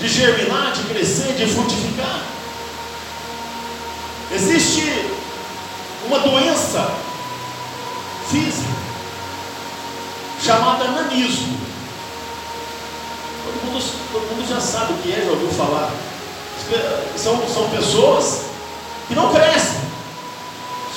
de 0.00 0.08
germinar, 0.08 0.72
de 0.72 0.82
crescer, 0.84 1.34
de 1.34 1.46
frutificar? 1.46 2.20
Existe 4.32 5.10
uma 6.06 6.20
doença 6.20 6.88
física 8.30 8.74
chamada 10.44 10.84
nanismo. 10.88 11.58
Todo 13.44 13.64
mundo, 13.64 13.84
todo 14.12 14.36
mundo 14.36 14.48
já 14.48 14.60
sabe 14.60 14.92
o 14.92 14.96
que 14.98 15.12
é, 15.12 15.24
já 15.24 15.30
ouviu 15.30 15.48
falar. 15.50 15.90
São, 17.16 17.42
são 17.48 17.68
pessoas 17.70 18.42
que 19.08 19.14
não 19.14 19.32
crescem. 19.32 19.80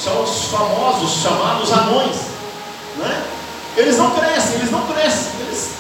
São 0.04 0.24
os 0.24 0.46
famosos 0.46 1.22
chamados 1.22 1.72
anões. 1.72 2.18
Né? 2.98 3.26
Eles 3.78 3.98
não 3.98 4.12
crescem, 4.12 4.56
eles 4.56 4.72
não 4.72 4.86
crescem. 4.88 5.32
Eles, 5.42 5.72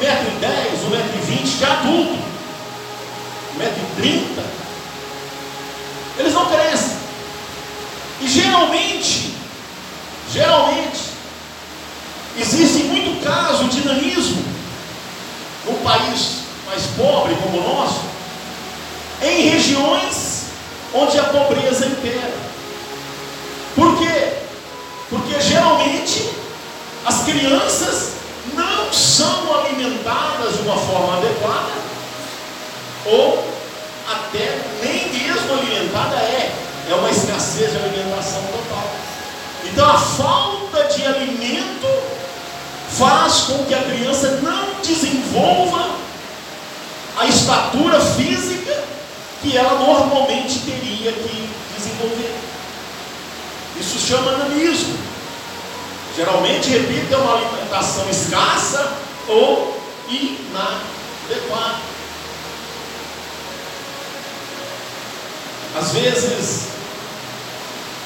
1,10m, 0.00 0.90
1,20m, 0.90 1.58
já 1.58 1.72
adulto. 1.72 2.18
1,30m. 3.58 4.42
Eles 6.18 6.34
não 6.34 6.46
crescem. 6.46 6.96
E 8.20 8.28
geralmente, 8.28 9.41
Geralmente, 10.32 11.00
existe 12.38 12.84
muito 12.84 13.22
caso 13.22 13.64
de 13.64 13.86
nanismo 13.86 14.42
num 15.66 15.74
país 15.84 16.38
mais 16.66 16.82
pobre 16.96 17.34
como 17.34 17.58
o 17.58 17.74
nosso, 17.74 18.00
em 19.22 19.50
regiões 19.50 20.44
onde 20.94 21.18
a 21.18 21.24
pobreza 21.24 21.86
impera. 21.86 22.34
Por 23.74 23.98
quê? 23.98 24.32
Porque 25.10 25.38
geralmente 25.40 26.30
as 27.04 27.22
crianças 27.24 28.12
não 28.54 28.90
são 28.90 29.60
alimentadas 29.60 30.54
de 30.56 30.62
uma 30.62 30.76
forma 30.76 31.18
adequada 31.18 31.72
ou 33.04 33.52
até 34.10 34.60
nem 34.82 35.08
mesmo 35.12 35.52
alimentada 35.52 36.16
é. 36.16 36.52
É 36.90 36.94
uma 36.94 37.10
escassez 37.10 37.70
de 37.70 37.76
alimentação 37.76 37.91
então 39.72 39.88
a 39.88 39.98
falta 39.98 40.84
de 40.84 41.06
alimento 41.06 41.88
faz 42.90 43.40
com 43.44 43.64
que 43.64 43.74
a 43.74 43.82
criança 43.82 44.40
não 44.42 44.80
desenvolva 44.82 45.96
a 47.18 47.26
estatura 47.26 47.98
física 48.00 48.84
que 49.40 49.56
ela 49.56 49.78
normalmente 49.78 50.60
teria 50.60 51.12
que 51.12 51.50
desenvolver. 51.76 52.34
Isso 53.80 53.98
chama 53.98 54.32
nanismo. 54.32 54.98
Geralmente, 56.14 56.68
repito, 56.68 57.14
é 57.14 57.16
uma 57.16 57.36
alimentação 57.36 58.08
escassa 58.10 58.92
ou 59.26 59.80
inadequada. 60.08 61.80
Às 65.74 65.92
vezes, 65.92 66.68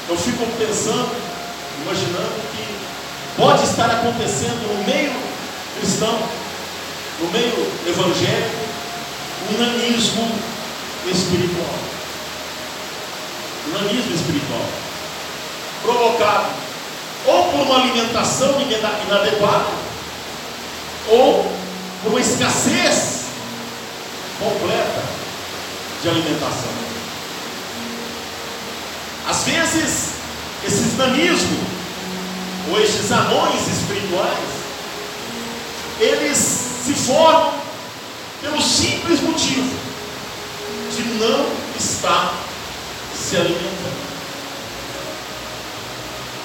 eu 0.07 0.17
fico 0.17 0.45
pensando, 0.57 1.26
imaginando 1.81 2.41
que 2.51 2.77
pode 3.35 3.63
estar 3.63 3.89
acontecendo 3.89 4.67
no 4.67 4.83
meio 4.85 5.13
cristão, 5.79 6.19
no 7.21 7.31
meio 7.31 7.71
evangélico, 7.87 8.67
um 9.51 9.57
nanismo 9.57 10.31
espiritual. 11.05 11.79
Um 13.67 13.71
nanismo 13.73 14.15
espiritual. 14.15 14.65
Provocado 15.83 16.67
ou 17.27 17.51
por 17.51 17.59
uma 17.61 17.75
alimentação 17.81 18.55
inadequada, 18.61 19.67
ou 21.09 21.51
por 22.01 22.11
uma 22.11 22.21
escassez 22.21 23.25
completa 24.39 25.03
de 26.01 26.09
alimentação. 26.09 26.69
Às 29.29 29.43
vezes, 29.43 30.11
esses 30.65 30.97
nanismos, 30.97 31.59
ou 32.69 32.79
esses 32.81 33.11
anões 33.11 33.67
espirituais, 33.67 34.57
eles 35.99 36.37
se 36.37 36.93
formam 36.93 37.53
pelo 38.41 38.61
simples 38.61 39.21
motivo 39.21 39.75
de 40.95 41.03
não 41.19 41.45
estar 41.77 42.33
se 43.15 43.35
alimentando. 43.35 44.07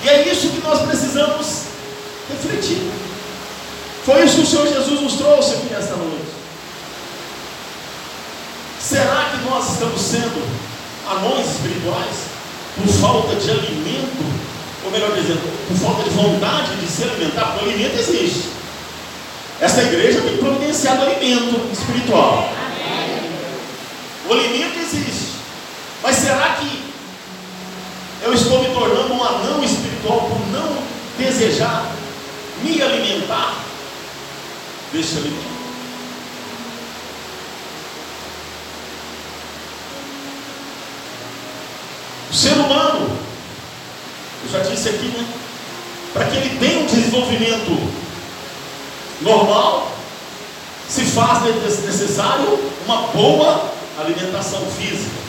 E 0.04 0.08
é 0.08 0.28
isso 0.28 0.48
que 0.48 0.60
nós 0.62 0.82
precisamos 0.82 1.62
refletir. 2.28 2.90
Foi 4.04 4.24
isso 4.24 4.36
que 4.36 4.42
o 4.42 4.46
Senhor 4.46 4.66
Jesus 4.66 5.00
nos 5.00 5.14
trouxe 5.14 5.54
aqui 5.54 5.66
nesta 5.72 5.94
noite. 5.94 6.32
Será 8.80 9.30
que 9.30 9.48
nós 9.48 9.72
estamos 9.72 10.00
sendo 10.00 10.42
anões 11.08 11.46
espirituais 11.46 12.31
por 12.76 12.88
falta 12.88 13.36
de 13.36 13.50
alimento? 13.50 14.42
Ou 14.84 14.90
melhor 14.90 15.12
dizendo, 15.12 15.40
por 15.68 15.76
falta 15.76 16.02
de 16.02 16.10
vontade 16.10 16.76
de 16.76 16.86
se 16.86 17.04
alimentar? 17.04 17.52
Porque 17.52 17.66
o 17.66 17.68
alimento 17.68 17.98
existe. 17.98 18.48
Esta 19.60 19.82
igreja 19.82 20.20
tem 20.22 20.38
providenciado 20.38 21.02
alimento 21.02 21.72
espiritual. 21.72 22.52
O 24.28 24.32
alimento 24.32 24.78
existe. 24.78 25.32
Mas 26.02 26.16
será 26.16 26.56
que 26.60 26.82
eu 28.22 28.32
estou 28.32 28.62
me 28.62 28.72
tornando 28.72 29.14
um 29.14 29.22
anão 29.22 29.64
espiritual 29.64 30.28
por 30.28 30.40
não 30.52 30.78
desejar 31.18 31.92
me 32.62 32.80
alimentar 32.80 33.56
desse 34.92 35.16
alimento. 35.16 35.51
O 42.32 42.34
ser 42.34 42.54
humano, 42.54 43.14
eu 44.44 44.50
já 44.50 44.60
disse 44.60 44.88
aqui, 44.88 45.06
né? 45.06 45.26
Para 46.14 46.24
que 46.24 46.36
ele 46.38 46.58
tenha 46.58 46.80
um 46.80 46.86
desenvolvimento 46.86 47.92
normal, 49.20 49.92
se 50.88 51.04
faz 51.04 51.44
necessário 51.44 52.58
uma 52.86 53.08
boa 53.08 53.70
alimentação 53.98 54.64
física 54.66 55.22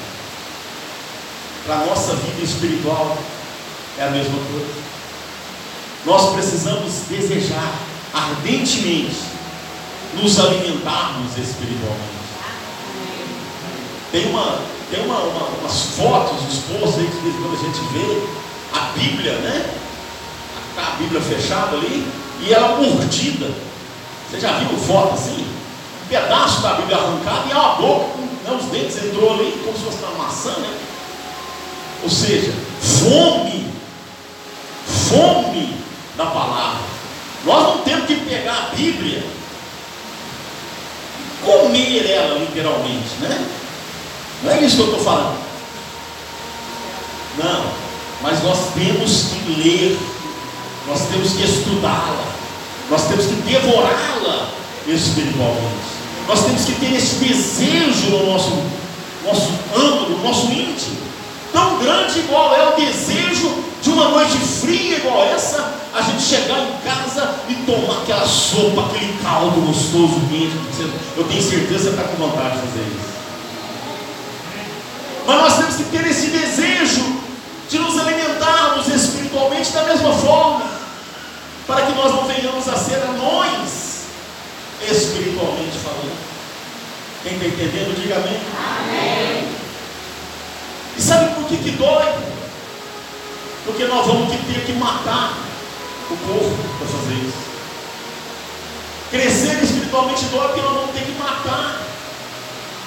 para 1.66 1.76
a 1.76 1.86
nossa 1.86 2.16
vida 2.16 2.42
espiritual 2.42 3.18
é 3.98 4.06
a 4.06 4.10
mesma 4.10 4.38
coisa. 4.52 4.84
Nós 6.06 6.34
precisamos 6.34 6.94
desejar 7.10 7.74
ardentemente 8.14 9.18
nos 10.16 10.40
alimentarmos 10.40 11.38
espiritualmente. 11.38 12.23
Tem, 14.14 14.28
uma, 14.28 14.60
tem 14.92 15.04
uma, 15.06 15.18
uma, 15.18 15.48
umas 15.60 15.82
fotos 15.98 16.38
expostas 16.48 17.00
aí 17.00 17.08
que 17.08 17.32
quando 17.42 17.56
a 17.56 17.66
gente 17.66 17.80
vê 17.92 18.28
a 18.72 18.80
Bíblia, 18.96 19.32
né? 19.40 19.74
A 20.78 20.92
Bíblia 20.98 21.20
fechada 21.20 21.76
ali 21.78 22.08
e 22.40 22.54
ela 22.54 22.78
mordida. 22.78 23.50
Você 24.30 24.40
já 24.40 24.60
viu 24.60 24.78
foto 24.78 25.16
assim? 25.16 25.44
Um 26.04 26.08
pedaço 26.08 26.62
da 26.62 26.74
Bíblia 26.76 26.98
arrancado 26.98 27.50
e 27.50 27.52
a 27.54 27.70
boca, 27.70 28.06
né, 28.46 28.56
os 28.56 28.66
dentes 28.66 29.04
entrou 29.04 29.34
ali 29.34 29.60
como 29.66 29.76
se 29.76 29.84
fosse 29.84 29.98
uma 30.04 30.26
maçã, 30.26 30.52
né? 30.60 30.78
Ou 32.04 32.10
seja, 32.12 32.54
fome, 32.82 33.66
fome 34.86 35.76
da 36.16 36.28
palavra. 36.28 36.84
Nós 37.46 37.64
não 37.64 37.78
temos 37.80 38.06
que 38.06 38.18
pegar 38.18 38.70
a 38.72 38.76
Bíblia 38.76 39.24
e 41.20 41.44
comer 41.44 42.12
ela 42.12 42.38
literalmente, 42.38 43.16
né? 43.20 43.63
Não 44.44 44.52
é 44.52 44.62
isso 44.62 44.76
que 44.76 44.82
eu 44.82 44.88
estou 44.88 45.04
falando. 45.04 45.38
Não, 47.42 47.66
mas 48.22 48.44
nós 48.44 48.60
temos 48.74 49.24
que 49.24 49.62
ler, 49.62 49.98
nós 50.88 51.02
temos 51.08 51.34
que 51.34 51.44
estudá-la, 51.44 52.26
nós 52.90 53.08
temos 53.08 53.26
que 53.26 53.34
devorá-la 53.36 54.50
espiritualmente. 54.88 55.94
Nós 56.28 56.46
temos 56.46 56.66
que 56.66 56.74
ter 56.74 56.94
esse 56.96 57.16
desejo 57.16 58.10
no 58.12 58.32
nosso, 58.32 58.52
nosso 59.26 59.50
âmbito, 59.76 60.12
no 60.12 60.24
nosso 60.24 60.48
íntimo 60.48 61.04
tão 61.54 61.78
grande 61.78 62.20
igual 62.20 62.54
é 62.54 62.70
o 62.70 62.76
desejo 62.76 63.54
de 63.82 63.90
uma 63.90 64.10
noite 64.10 64.38
fria 64.38 64.98
igual 64.98 65.24
essa, 65.24 65.76
a 65.94 66.02
gente 66.02 66.24
chegar 66.24 66.58
em 66.60 66.72
casa 66.84 67.36
e 67.48 67.54
tomar 67.54 68.02
aquela 68.02 68.26
sopa, 68.26 68.86
aquele 68.88 69.14
caldo 69.22 69.62
gostoso, 69.62 70.20
quente. 70.30 70.58
Eu 71.16 71.24
tenho 71.26 71.42
certeza 71.42 71.68
que 71.68 71.74
você 71.74 71.90
está 71.90 72.04
com 72.04 72.16
vontade 72.16 72.56
de 72.56 72.68
fazer 72.68 72.88
isso. 72.88 73.13
Mas 75.26 75.38
nós 75.38 75.58
temos 75.58 75.76
que 75.76 75.84
ter 75.86 76.06
esse 76.08 76.28
desejo 76.28 77.24
de 77.70 77.80
nos 77.80 77.98
alimentarmos 78.00 78.88
espiritualmente 78.88 79.72
da 79.72 79.84
mesma 79.84 80.14
forma, 80.14 80.66
para 81.66 81.86
que 81.86 81.94
nós 81.94 82.14
não 82.14 82.26
venhamos 82.26 82.68
a 82.68 82.76
ser 82.76 83.02
anões 83.02 84.04
espiritualmente 84.82 85.78
falando. 85.84 86.18
Quem 87.24 87.34
está 87.34 87.46
entendendo, 87.46 87.96
diga 88.02 88.16
amém. 88.18 88.40
Amém. 88.80 89.48
E 90.98 91.02
sabe 91.02 91.34
por 91.36 91.46
que, 91.46 91.58
que 91.58 91.72
dói? 91.72 92.14
Porque 93.66 93.86
nós 93.86 94.06
vamos 94.06 94.30
ter 94.30 94.66
que 94.66 94.74
matar 94.74 95.38
o 96.12 96.18
povo 96.18 96.58
para 96.78 96.88
fazer 96.88 97.14
isso. 97.14 97.44
Crescer 99.10 99.64
espiritualmente 99.64 100.26
dói 100.26 100.48
porque 100.48 100.62
nós 100.62 100.74
vamos 100.74 100.92
ter 100.92 101.06
que 101.06 101.12
matar 101.14 101.82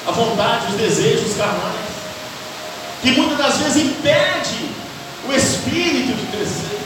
a 0.07 0.11
vontade, 0.11 0.67
os 0.73 0.77
desejos 0.77 1.37
carnais. 1.37 1.86
Que 3.07 3.13
muitas 3.13 3.39
das 3.39 3.59
vezes 3.59 3.85
impede 3.85 4.69
o 5.29 5.33
espírito 5.33 6.13
de 6.13 6.27
crescer. 6.27 6.81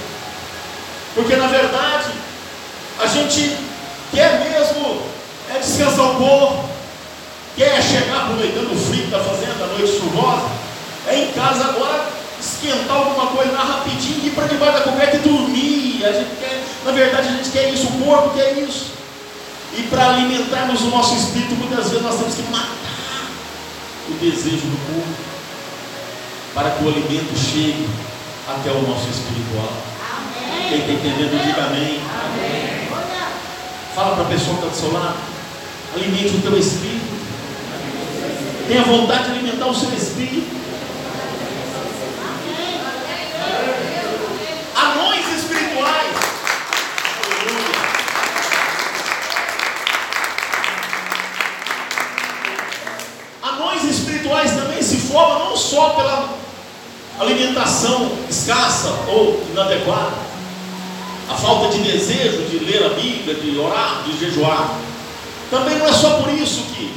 Porque 1.14 1.34
na 1.34 1.46
verdade 1.46 2.10
a 2.98 3.06
gente 3.06 3.56
quer 4.12 4.38
mesmo 4.38 5.00
é 5.48 5.58
descansar 5.58 6.10
um 6.10 6.16
pouco, 6.16 6.68
quer 7.56 7.82
chegar 7.82 8.24
aproveitando 8.24 8.70
o 8.70 8.76
frio 8.76 8.98
que 8.98 9.04
está 9.04 9.18
fazendo, 9.18 9.64
a 9.64 9.66
noite 9.78 9.98
chuvosa, 9.98 10.50
é 11.08 11.24
em 11.24 11.32
casa 11.32 11.64
agora 11.64 12.06
esquentar 12.38 12.98
alguma 12.98 13.28
coisa 13.28 13.52
lá 13.52 13.64
rapidinho, 13.64 14.26
ir 14.26 14.32
para 14.32 14.46
debaixo 14.46 14.74
da 14.74 14.84
coberta 14.84 15.16
e 15.16 15.20
dormir. 15.20 16.04
A 16.04 16.12
gente 16.12 16.36
quer, 16.38 16.62
na 16.84 16.92
verdade, 16.92 17.28
a 17.28 17.32
gente 17.32 17.48
quer 17.48 17.72
isso, 17.72 17.86
o 17.86 18.04
corpo 18.04 18.34
quer 18.34 18.58
isso. 18.58 18.90
E 19.72 19.84
para 19.84 20.10
alimentarmos 20.10 20.82
o 20.82 20.88
nosso 20.88 21.14
espírito, 21.16 21.54
muitas 21.54 21.88
vezes 21.88 22.02
nós 22.02 22.18
temos 22.18 22.34
que 22.34 22.42
matar 22.42 23.30
o 24.06 24.12
desejo 24.20 24.66
do 24.66 24.94
corpo, 24.94 25.29
para 26.54 26.70
que 26.70 26.84
o 26.84 26.88
alimento 26.88 27.36
chegue 27.38 27.88
até 28.48 28.70
o 28.70 28.82
nosso 28.82 29.08
espiritual. 29.08 29.72
Amém. 30.16 30.68
Quem 30.68 30.80
está 30.80 30.92
entendendo, 30.92 31.46
diga 31.46 31.64
amém. 31.66 32.00
amém. 32.24 32.88
Fala 33.94 34.14
para 34.14 34.24
a 34.24 34.28
pessoa 34.28 34.56
que 34.56 34.66
está 34.66 34.68
do 34.68 34.76
seu 34.76 34.92
lado, 34.92 35.16
alimente 35.94 36.36
o 36.36 36.40
teu 36.40 36.58
espírito. 36.58 37.20
Tenha 38.68 38.82
vontade 38.84 39.24
de 39.24 39.30
alimentar 39.30 39.66
o 39.66 39.74
seu 39.74 39.92
espírito. 39.92 40.60
espirituais 54.30 54.52
também 54.52 54.82
se 54.82 54.96
formam 54.96 55.50
não 55.50 55.56
só 55.56 55.90
pela 55.90 56.39
alimentação 57.20 58.10
escassa 58.28 58.88
ou 59.08 59.42
inadequada, 59.50 60.16
a 61.28 61.34
falta 61.34 61.68
de 61.68 61.82
desejo 61.82 62.42
de 62.48 62.64
ler 62.64 62.84
a 62.84 62.88
Bíblia, 62.90 63.34
de 63.34 63.58
orar, 63.58 64.02
de 64.04 64.18
jejuar. 64.18 64.74
Também 65.50 65.78
não 65.78 65.86
é 65.86 65.92
só 65.92 66.20
por 66.20 66.32
isso 66.32 66.62
que, 66.74 66.92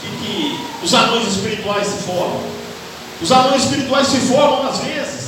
que, 0.00 0.06
que 0.24 0.60
os 0.82 0.94
anões 0.94 1.28
espirituais 1.28 1.86
se 1.86 2.02
formam. 2.04 2.40
Os 3.20 3.30
anões 3.30 3.64
espirituais 3.64 4.08
se 4.08 4.18
formam 4.20 4.68
às 4.68 4.78
vezes 4.78 5.26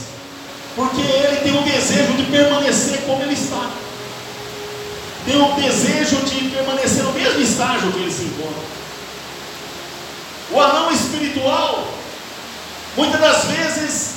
porque 0.79 1.01
ele 1.01 1.41
tem 1.43 1.59
o 1.59 1.63
desejo 1.63 2.13
de 2.13 2.23
permanecer 2.25 3.01
como 3.05 3.21
ele 3.23 3.35
está. 3.35 3.69
Tem 5.27 5.37
o 5.37 5.55
desejo 5.55 6.17
de 6.19 6.49
permanecer 6.51 7.03
no 7.03 7.13
mesmo 7.13 7.41
estágio 7.41 7.91
que 7.91 7.99
ele 7.99 8.13
se 8.13 8.23
encontra. 8.23 8.63
O 10.53 10.61
anão 10.61 10.93
espiritual, 10.93 11.85
muitas 12.97 13.21
das 13.21 13.45
vezes, 13.45 14.15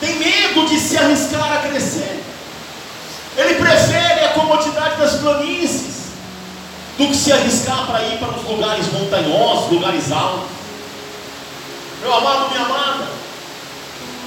tem 0.00 0.18
medo 0.18 0.66
de 0.66 0.78
se 0.78 0.96
arriscar 0.96 1.52
a 1.52 1.68
crescer. 1.68 2.22
Ele 3.36 3.54
prefere 3.54 4.24
a 4.24 4.28
comodidade 4.30 4.96
das 4.96 5.16
planícies 5.16 6.10
do 6.98 7.06
que 7.06 7.16
se 7.16 7.32
arriscar 7.32 7.86
para 7.86 8.02
ir 8.02 8.18
para 8.18 8.30
os 8.30 8.44
lugares 8.44 8.92
montanhosos, 8.92 9.70
lugares 9.70 10.10
altos. 10.10 10.48
Meu 12.02 12.14
amado, 12.14 12.50
minha 12.50 12.64
amada, 12.64 13.06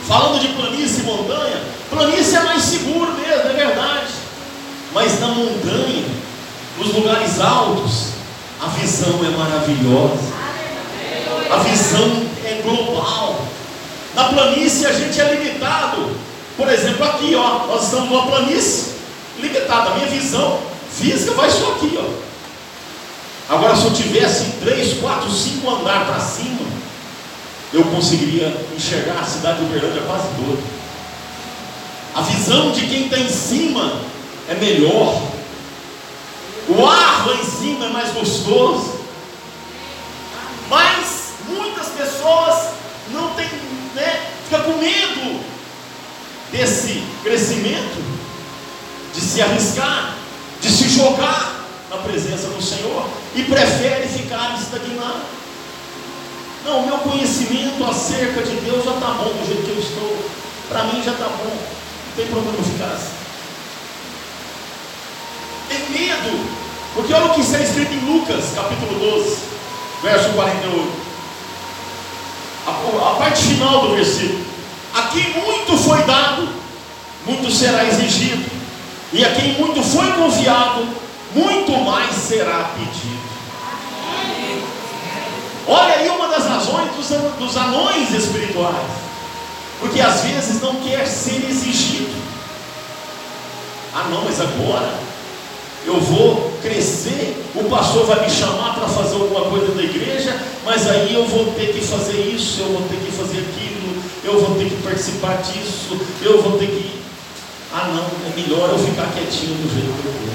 falando 0.07 0.39
de 0.39 0.47
planície 0.49 1.01
e 1.01 1.03
montanha, 1.03 1.61
planície 1.89 2.35
é 2.35 2.43
mais 2.43 2.61
seguro 2.61 3.13
mesmo, 3.13 3.49
é 3.49 3.53
verdade. 3.53 4.07
Mas 4.93 5.19
na 5.19 5.27
montanha, 5.27 6.05
nos 6.77 6.93
lugares 6.93 7.39
altos, 7.39 8.09
a 8.61 8.67
visão 8.67 9.19
é 9.25 9.29
maravilhosa. 9.37 10.33
A 11.51 11.57
visão 11.57 12.27
é 12.45 12.61
global. 12.63 13.45
Na 14.15 14.25
planície 14.25 14.85
a 14.85 14.93
gente 14.93 15.19
é 15.19 15.35
limitado. 15.35 16.11
Por 16.55 16.69
exemplo, 16.69 17.03
aqui, 17.05 17.33
ó, 17.35 17.65
nós 17.67 17.85
estamos 17.85 18.09
numa 18.09 18.27
planície 18.27 18.93
limitada. 19.39 19.91
A 19.91 19.95
minha 19.95 20.07
visão 20.07 20.59
física 20.91 21.33
vai 21.33 21.49
só 21.49 21.73
aqui, 21.73 21.97
ó. 21.97 23.53
Agora, 23.53 23.75
se 23.75 23.85
eu 23.85 23.93
tivesse 23.93 24.45
três, 24.63 24.99
quatro, 24.99 25.29
cinco 25.29 25.69
andar 25.69 26.05
para 26.05 26.19
cima, 26.19 26.61
eu 27.73 27.83
conseguiria 27.85 28.55
enxergar 28.75 29.19
a 29.19 29.25
cidade 29.25 29.59
de 29.59 29.65
Uberlândia 29.65 30.03
quase 30.03 30.27
toda. 30.37 30.61
A 32.15 32.21
visão 32.21 32.71
de 32.71 32.85
quem 32.85 33.05
está 33.05 33.17
em 33.17 33.29
cima 33.29 33.99
é 34.47 34.53
melhor. 34.53 35.21
O 36.69 36.85
ar 36.85 37.27
lá 37.27 37.35
em 37.35 37.43
cima 37.43 37.85
é 37.85 37.89
mais 37.89 38.13
gostoso. 38.13 38.99
Mas 40.69 41.33
muitas 41.47 41.87
pessoas 41.87 42.69
né, 43.95 44.27
fica 44.45 44.61
com 44.63 44.77
medo 44.77 45.43
desse 46.51 47.03
crescimento, 47.23 48.03
de 49.13 49.21
se 49.21 49.41
arriscar, 49.41 50.15
de 50.61 50.69
se 50.69 50.89
jogar 50.89 51.65
na 51.89 51.97
presença 51.97 52.47
do 52.47 52.61
Senhor 52.61 53.07
e 53.35 53.43
prefere 53.43 54.07
ficar 54.07 54.57
estagnado. 54.59 55.21
Não, 56.65 56.79
o 56.79 56.85
meu 56.85 56.97
conhecimento 56.99 57.83
acerca 57.83 58.41
de 58.41 58.55
Deus 58.61 58.85
já 58.85 58.93
está 58.93 59.07
bom 59.07 59.25
do 59.25 59.45
jeito 59.45 59.63
que 59.63 59.71
eu 59.71 59.79
estou. 59.79 60.25
Para 60.69 60.85
mim 60.85 61.03
já 61.03 61.11
está 61.11 61.25
bom. 61.25 61.49
Não 61.49 62.15
tem 62.15 62.27
problema 62.27 62.63
ficar 62.63 62.93
assim. 62.93 63.11
Tem 65.67 65.89
medo. 65.89 66.63
Porque 66.95 67.13
olha 67.13 67.25
o 67.25 67.33
que 67.33 67.41
está 67.41 67.59
escrito 67.59 67.91
em 67.91 68.05
Lucas, 68.05 68.45
capítulo 68.55 68.97
12, 68.99 69.37
verso 70.03 70.29
48 70.29 71.12
a, 72.65 73.11
a 73.11 73.15
parte 73.15 73.43
final 73.43 73.87
do 73.87 73.95
versículo. 73.95 74.43
A 74.93 75.03
quem 75.03 75.31
muito 75.41 75.77
foi 75.77 76.03
dado, 76.03 76.47
muito 77.25 77.51
será 77.51 77.85
exigido. 77.85 78.49
E 79.11 79.23
a 79.23 79.33
quem 79.33 79.53
muito 79.53 79.81
foi 79.83 80.11
confiado, 80.13 80.87
muito 81.33 81.71
mais 81.83 82.15
será 82.15 82.71
pedido. 82.75 83.23
Olha 85.67 85.95
aí 85.95 86.09
uma 86.09 86.27
das 86.27 86.45
razões 86.45 86.91
dos, 86.95 87.07
dos 87.37 87.57
anões 87.57 88.11
espirituais. 88.11 89.03
Porque 89.79 89.99
às 89.99 90.21
vezes 90.21 90.61
não 90.61 90.75
quer 90.75 91.05
ser 91.07 91.45
exigido. 91.49 92.13
Ah 93.93 94.07
não, 94.09 94.23
mas 94.23 94.39
agora 94.39 94.93
eu 95.85 95.99
vou 95.99 96.51
crescer, 96.61 97.43
o 97.55 97.65
pastor 97.65 98.05
vai 98.05 98.25
me 98.25 98.29
chamar 98.29 98.75
para 98.75 98.87
fazer 98.87 99.15
alguma 99.15 99.49
coisa 99.49 99.73
da 99.73 99.83
igreja, 99.83 100.39
mas 100.63 100.87
aí 100.89 101.13
eu 101.13 101.27
vou 101.27 101.53
ter 101.53 101.73
que 101.73 101.81
fazer 101.81 102.17
isso, 102.33 102.61
eu 102.61 102.69
vou 102.69 102.87
ter 102.87 102.97
que 102.97 103.11
fazer 103.11 103.39
aquilo, 103.39 104.01
eu 104.23 104.39
vou 104.39 104.55
ter 104.57 104.69
que 104.69 104.81
participar 104.81 105.41
disso, 105.41 105.97
eu 106.21 106.41
vou 106.41 106.57
ter 106.57 106.67
que. 106.67 107.03
Ah, 107.73 107.87
não, 107.87 108.03
é 108.03 108.35
melhor 108.35 108.69
eu 108.69 108.79
ficar 108.79 109.11
quietinho 109.13 109.55
do 109.55 109.73
jeito 109.73 110.01
que 110.01 110.05
eu 110.05 110.11
estou. 110.11 110.33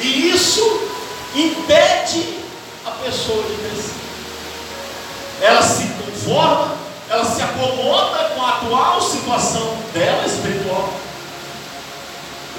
E 0.00 0.30
isso 0.30 0.80
impede 1.36 2.38
a 2.84 2.90
pessoa 2.90 3.42
de 3.42 3.54
crescer. 3.54 3.94
Ela 5.40 5.62
se 5.62 5.84
conforma 5.84 6.84
ela 7.08 7.24
se 7.24 7.42
acomoda 7.42 8.30
com 8.34 8.42
a 8.42 8.50
atual 8.50 9.00
situação 9.00 9.76
dela 9.92 10.26
espiritual, 10.26 10.92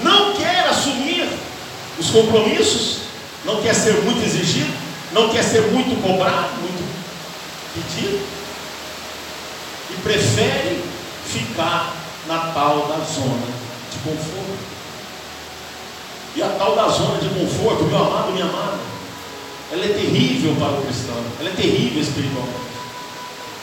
não 0.02 0.34
quer 0.34 0.66
assumir 0.68 1.28
os 1.98 2.10
compromissos, 2.10 3.00
não 3.44 3.62
quer 3.62 3.74
ser 3.74 4.02
muito 4.02 4.24
exigido, 4.24 4.72
não 5.12 5.30
quer 5.30 5.42
ser 5.42 5.62
muito 5.72 6.00
cobrado, 6.02 6.50
muito 6.60 6.86
pedido, 7.74 8.26
e 9.90 9.94
prefere 10.02 10.84
ficar 11.26 11.94
na 12.26 12.38
tal 12.76 12.88
da 12.88 13.04
zona 13.04 13.46
de 13.90 13.98
conforto. 14.04 14.58
E 16.34 16.42
a 16.42 16.48
tal 16.58 16.76
da 16.76 16.88
zona 16.88 17.18
de 17.18 17.28
conforto, 17.30 17.84
meu 17.84 17.96
amado, 17.96 18.32
minha 18.32 18.44
amada, 18.44 18.78
ela 19.72 19.84
é 19.84 19.88
terrível 19.88 20.54
para 20.56 20.78
o 20.78 20.82
cristão, 20.82 21.16
ela 21.40 21.48
é 21.48 21.52
terrível 21.52 22.02
espiritualmente. 22.02 22.66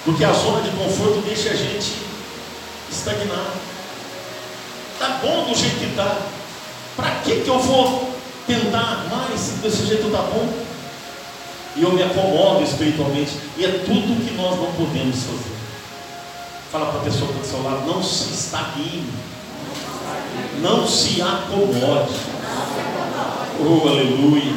Porque 0.04 0.24
a 0.24 0.34
zona 0.34 0.62
de 0.62 0.72
conforto 0.72 1.24
deixa 1.26 1.52
a 1.52 1.56
gente 1.56 1.94
estagnado. 2.92 3.54
Está 4.94 5.20
bom 5.22 5.46
do 5.46 5.56
jeito 5.56 5.78
que 5.80 5.86
está. 5.86 6.18
Para 6.96 7.10
que, 7.24 7.42
que 7.42 7.48
eu 7.48 7.60
vou 7.60 8.12
tentar 8.48 9.08
mais 9.10 9.40
se 9.40 9.52
desse 9.54 9.86
jeito 9.86 10.08
está 10.08 10.24
bom? 10.24 10.48
E 11.76 11.84
eu 11.84 11.92
me 11.92 12.04
acomodo 12.04 12.64
espiritualmente. 12.64 13.32
E 13.58 13.66
é 13.66 13.84
tudo 13.86 14.26
que 14.26 14.34
nós 14.36 14.58
não 14.58 14.72
podemos 14.74 15.16
fazer. 15.16 15.63
Fala 16.74 16.88
para 16.88 17.02
a 17.02 17.04
pessoa 17.04 17.30
está 17.30 17.40
do 17.40 17.46
seu 17.46 17.62
lado, 17.62 17.86
não 17.86 18.02
se 18.02 18.34
estagne. 18.34 19.08
Não 20.60 20.88
se 20.88 21.22
acomode. 21.22 22.16
Oh, 23.60 23.88
aleluia. 23.88 24.54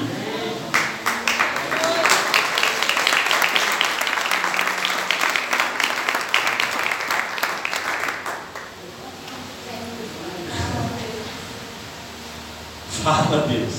Fala 13.05 13.47
Deus. 13.47 13.75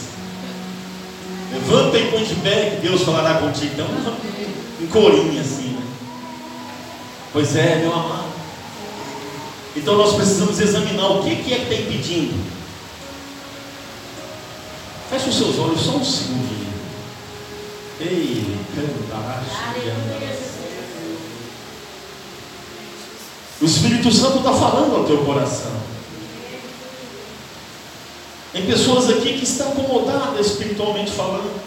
Levanta 1.54 1.98
e 1.98 2.12
põe 2.12 2.24
de 2.24 2.36
pé 2.36 2.70
que 2.70 2.88
Deus 2.88 3.02
falará 3.02 3.40
contigo. 3.40 3.72
Então, 3.74 4.16
em 4.80 4.86
corinha 4.86 5.42
assim, 5.42 5.70
né? 5.70 5.82
Pois 7.34 7.56
é, 7.56 7.78
meu 7.78 7.92
amado. 7.92 8.17
Então 9.88 10.00
nós 10.00 10.16
precisamos 10.16 10.60
examinar 10.60 11.08
o 11.12 11.24
que, 11.24 11.32
é 11.32 11.36
que 11.36 11.54
está 11.54 11.74
impedindo. 11.76 12.36
Feche 15.10 15.30
os 15.30 15.38
seus 15.38 15.58
olhos 15.60 15.80
só 15.80 15.92
um 15.92 16.04
segundinho. 16.04 16.74
Ei, 18.02 18.58
cantar. 18.76 19.46
O 23.62 23.66
Espírito 23.66 24.12
Santo 24.12 24.40
está 24.40 24.52
falando 24.52 24.94
ao 24.94 25.06
teu 25.06 25.20
coração. 25.20 25.72
Tem 28.52 28.66
pessoas 28.66 29.10
aqui 29.10 29.38
que 29.38 29.46
estão 29.46 29.72
acomodadas 29.72 30.48
espiritualmente 30.48 31.12
falando, 31.12 31.62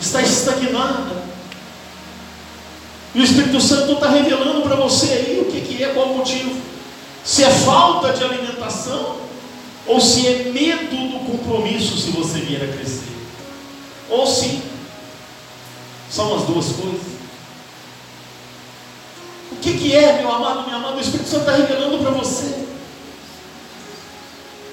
está 0.00 0.22
estagnada. 0.22 1.24
E 3.12 3.20
o 3.20 3.24
Espírito 3.24 3.60
Santo 3.60 3.94
está 3.94 4.10
revelando 4.10 4.62
para 4.62 4.76
você 4.76 5.06
aí 5.06 5.40
o 5.40 5.50
que, 5.50 5.60
que 5.60 5.82
é, 5.82 5.88
qual 5.88 6.10
o 6.10 6.18
motivo. 6.18 6.71
Se 7.24 7.44
é 7.44 7.50
falta 7.50 8.12
de 8.12 8.24
alimentação, 8.24 9.16
ou 9.86 10.00
se 10.00 10.26
é 10.26 10.44
medo 10.52 10.96
do 10.96 11.30
compromisso 11.30 11.96
se 11.96 12.10
você 12.10 12.40
vier 12.40 12.62
a 12.62 12.72
crescer. 12.72 13.12
Ou 14.08 14.26
se 14.26 14.62
são 16.10 16.34
as 16.36 16.42
duas 16.42 16.66
coisas. 16.66 17.12
O 19.52 19.56
que, 19.56 19.78
que 19.78 19.94
é, 19.94 20.20
meu 20.20 20.32
amado, 20.32 20.64
minha 20.64 20.76
amada? 20.76 20.96
O 20.96 21.00
Espírito 21.00 21.28
Santo 21.28 21.48
está 21.48 21.52
revelando 21.52 21.98
para 21.98 22.10
você. 22.10 22.66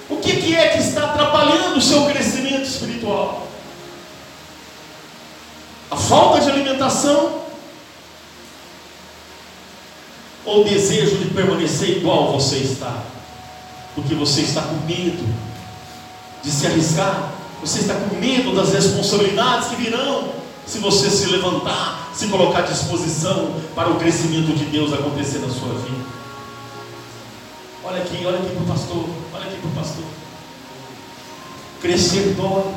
O 0.10 0.18
que, 0.18 0.38
que 0.38 0.56
é 0.56 0.70
que 0.70 0.80
está 0.80 1.06
atrapalhando 1.06 1.78
o 1.78 1.82
seu 1.82 2.06
crescimento 2.06 2.64
espiritual? 2.64 3.48
A 5.92 5.96
falta 5.96 6.42
de 6.42 6.50
alimentação 6.50 7.44
ou 10.50 10.64
desejo 10.64 11.18
de 11.18 11.26
permanecer 11.26 11.98
igual 11.98 12.34
você 12.34 12.58
está? 12.58 13.04
Porque 13.94 14.16
você 14.16 14.42
está 14.42 14.64
com 14.64 14.86
medo 14.86 15.24
de 16.44 16.50
se 16.50 16.66
arriscar, 16.66 17.34
você 17.62 17.80
está 17.80 17.94
com 17.96 18.16
medo 18.16 18.56
das 18.56 18.74
responsabilidades 18.74 19.70
que 19.70 19.76
virão 19.76 20.30
se 20.66 20.80
você 20.80 21.10
se 21.10 21.28
levantar, 21.28 22.12
se 22.14 22.28
colocar 22.28 22.60
à 22.60 22.62
disposição 22.64 23.56
para 23.76 23.90
o 23.90 24.00
crescimento 24.00 24.56
de 24.56 24.66
Deus 24.66 24.94
acontecer 24.94 25.40
na 25.40 25.50
sua 25.50 25.74
vida. 25.80 26.06
Olha 27.84 28.02
aqui, 28.02 28.26
olha 28.26 28.38
aqui 28.38 28.50
para 28.50 28.64
o 28.64 28.68
pastor, 28.68 29.10
olha 29.34 29.46
aqui 29.46 29.58
para 29.58 29.70
o 29.70 29.74
pastor. 29.74 30.06
Crescer 31.82 32.36
dói. 32.36 32.74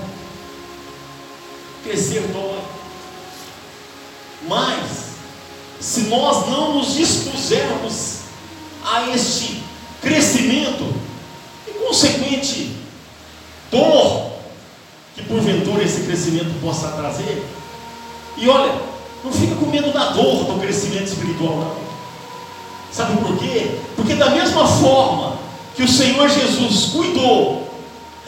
Crescer 1.85 2.21
dói. 2.33 2.61
Mas, 4.49 5.02
se 5.83 6.03
nós 6.03 6.47
não 6.49 6.77
nos 6.77 6.95
dispusermos 6.95 8.19
a 8.85 9.11
este 9.11 9.61
crescimento 10.01 10.95
e 11.67 11.73
consequente 11.73 12.71
dor 13.69 14.31
que 15.17 15.25
porventura 15.25 15.83
esse 15.83 16.03
crescimento 16.03 16.61
possa 16.61 16.89
trazer, 16.89 17.45
e 18.37 18.49
olha, 18.49 18.73
não 19.25 19.33
fica 19.33 19.57
com 19.57 19.67
medo 19.67 19.93
da 19.93 20.11
dor 20.11 20.45
do 20.45 20.61
crescimento 20.61 21.09
espiritual, 21.09 21.57
não. 21.57 21.77
Sabe 22.93 23.17
por 23.17 23.37
quê? 23.39 23.79
Porque 23.97 24.15
da 24.15 24.31
mesma 24.31 24.67
forma 24.67 25.37
que 25.75 25.83
o 25.83 25.89
Senhor 25.89 26.29
Jesus 26.29 26.93
cuidou, 26.93 27.69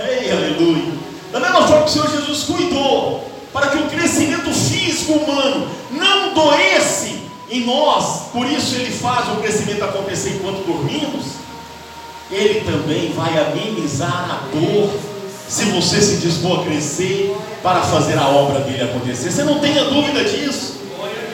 ei, 0.01 0.31
aleluia, 0.33 0.93
da 1.31 1.39
mesma 1.39 1.69
forma 1.69 1.85
que 1.85 1.91
o 1.91 1.93
Senhor 1.93 2.11
Jesus 2.11 2.43
cuidou 2.45 3.31
para 3.53 3.69
que 3.69 3.79
o 3.79 3.87
crescimento 3.87 4.53
físico 4.53 5.13
humano 5.13 5.69
não 5.93 6.35
doesse 6.35 7.24
em 7.51 7.65
nós, 7.67 8.29
por 8.33 8.47
isso 8.47 8.75
ele 8.77 8.91
faz 8.91 9.29
o 9.29 9.37
crescimento 9.37 9.85
acontecer 9.85 10.31
enquanto 10.31 10.67
dormimos, 10.67 11.27
ele 12.31 12.61
também 12.61 13.13
vai 13.13 13.39
amenizar 13.39 14.31
a 14.31 14.57
dor 14.57 14.91
se 15.49 15.67
você 15.67 16.01
se 16.01 16.17
dispor 16.17 16.61
a 16.61 16.65
crescer 16.65 17.37
para 17.63 17.83
fazer 17.83 18.19
a 18.19 18.29
obra 18.29 18.61
dele 18.61 18.83
acontecer. 18.83 19.31
Você 19.31 19.45
não 19.45 19.61
tenha 19.61 19.85
dúvida 19.85 20.25
disso. 20.25 20.81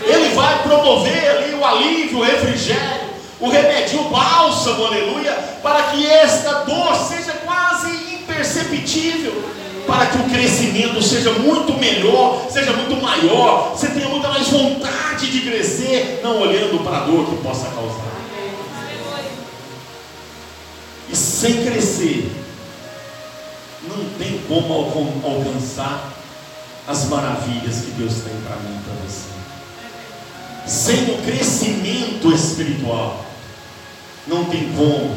Ele 0.05 0.35
vai 0.35 0.63
promover 0.63 1.31
ali 1.31 1.55
o 1.55 1.65
alívio, 1.65 2.19
o 2.19 2.23
refrigério, 2.23 3.09
o 3.39 3.49
remédio, 3.49 4.01
o 4.01 4.09
bálsamo, 4.09 4.85
aleluia, 4.85 5.33
para 5.63 5.83
que 5.85 6.07
esta 6.07 6.65
dor 6.65 6.95
seja 6.97 7.33
quase 7.45 7.91
imperceptível, 8.15 9.43
para 9.91 10.07
que 10.07 10.19
o 10.19 10.31
crescimento 10.31 11.03
seja 11.03 11.33
muito 11.33 11.73
melhor, 11.77 12.47
seja 12.49 12.73
muito 12.75 12.95
maior, 13.03 13.73
você 13.73 13.89
tenha 13.89 14.09
muita 14.09 14.29
mais 14.29 14.47
vontade 14.47 15.33
de 15.33 15.41
crescer, 15.41 16.21
não 16.23 16.43
olhando 16.43 16.85
para 16.85 16.99
a 16.99 17.01
dor 17.07 17.27
que 17.27 17.43
possa 17.43 17.67
causar. 17.71 18.21
E 21.09 21.17
sem 21.17 21.65
crescer, 21.65 22.31
não 23.89 24.05
tem 24.17 24.41
como 24.47 24.73
alcançar 25.25 26.13
as 26.87 27.07
maravilhas 27.07 27.81
que 27.81 27.91
Deus 27.91 28.13
tem 28.23 28.41
para 28.43 28.57
mim 28.59 28.79
e 28.79 28.83
para 28.85 28.95
você. 29.05 29.29
Sem 30.69 31.15
o 31.15 31.19
crescimento 31.23 32.33
espiritual, 32.33 33.25
não 34.29 34.45
tem 34.45 34.73
como 34.73 35.17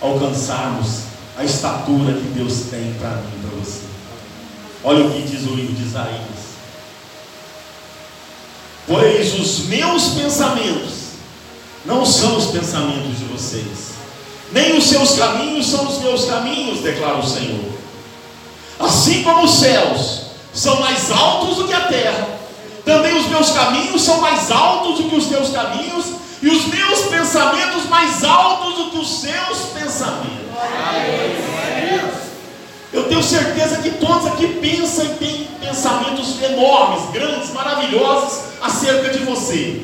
alcançarmos 0.00 1.07
a 1.38 1.44
estatura 1.44 2.14
que 2.14 2.28
Deus 2.34 2.62
tem 2.68 2.92
para 2.94 3.10
mim 3.10 3.30
e 3.36 3.46
para 3.46 3.58
você. 3.60 3.82
Olha 4.82 5.06
o 5.06 5.10
que 5.12 5.22
diz 5.22 5.42
o 5.42 5.54
livro 5.54 5.72
de 5.72 5.84
Isaías. 5.84 6.48
Pois 8.88 9.38
os 9.38 9.66
meus 9.66 10.08
pensamentos 10.08 10.94
não 11.84 12.04
são 12.04 12.36
os 12.36 12.46
pensamentos 12.46 13.18
de 13.18 13.24
vocês, 13.26 13.92
nem 14.50 14.76
os 14.76 14.84
seus 14.84 15.14
caminhos 15.16 15.66
são 15.66 15.86
os 15.86 15.98
meus 15.98 16.24
caminhos, 16.24 16.80
declara 16.80 17.18
o 17.18 17.26
Senhor. 17.26 17.72
Assim 18.80 19.22
como 19.22 19.44
os 19.44 19.60
céus 19.60 20.22
são 20.52 20.80
mais 20.80 21.08
altos 21.12 21.56
do 21.58 21.68
que 21.68 21.72
a 21.72 21.82
terra, 21.82 22.26
também 22.84 23.16
os 23.16 23.26
meus 23.28 23.50
caminhos 23.50 24.02
são 24.02 24.20
mais 24.20 24.50
altos 24.50 24.98
do 24.98 25.08
que 25.08 25.16
os 25.16 25.26
teus 25.26 25.50
caminhos, 25.50 26.06
e 26.42 26.48
os 26.48 26.66
meus 26.66 27.00
pensamentos 27.02 27.84
mais 27.88 28.24
altos 28.24 28.74
do 28.74 28.90
que 28.90 28.98
os 28.98 29.20
seus 29.20 29.58
pensamentos. 29.74 30.47
Eu 32.92 33.04
tenho 33.04 33.22
certeza 33.22 33.76
que 33.78 33.90
todos 33.90 34.26
aqui 34.26 34.46
pensam 34.60 35.04
e 35.04 35.08
têm 35.10 35.48
pensamentos 35.60 36.42
enormes, 36.42 37.10
grandes, 37.12 37.52
maravilhosos 37.52 38.40
acerca 38.62 39.10
de 39.10 39.18
você. 39.24 39.82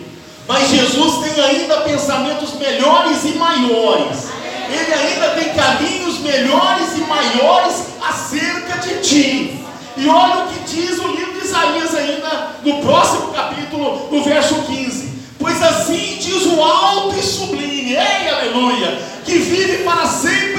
Mas 0.49 0.69
Jesus 0.71 1.25
tem 1.25 1.45
ainda 1.45 1.83
pensamentos 1.83 2.55
melhores 2.55 3.25
e 3.25 3.39
maiores. 3.39 4.29
Ele 4.69 4.95
ainda 4.95 5.29
tem 5.31 5.55
caminhos 5.55 6.19
melhores 6.21 6.97
e 6.97 7.01
maiores 7.01 7.85
acerca 8.03 8.79
de 8.79 9.01
ti. 9.01 9.65
E 9.97 10.09
olha 10.09 10.45
o 10.45 10.49
que 10.49 10.75
diz 10.75 10.99
o 10.99 11.09
livro 11.09 11.41
de 11.41 11.47
Isaías 11.47 11.95
ainda 11.95 12.57
no 12.65 12.81
próximo 12.83 13.33
capítulo, 13.33 14.09
no 14.11 14.25
verso 14.25 14.55
15. 14.63 15.13
Pois 15.39 15.63
assim 15.63 16.17
diz 16.21 16.47
o 16.47 16.63
alto 16.63 17.19
e 17.19 17.23
sublime, 17.23 17.95
ei, 17.95 18.29
aleluia, 18.29 18.99
que 19.25 19.39
vive 19.39 19.85
para 19.85 20.07
sempre 20.07 20.54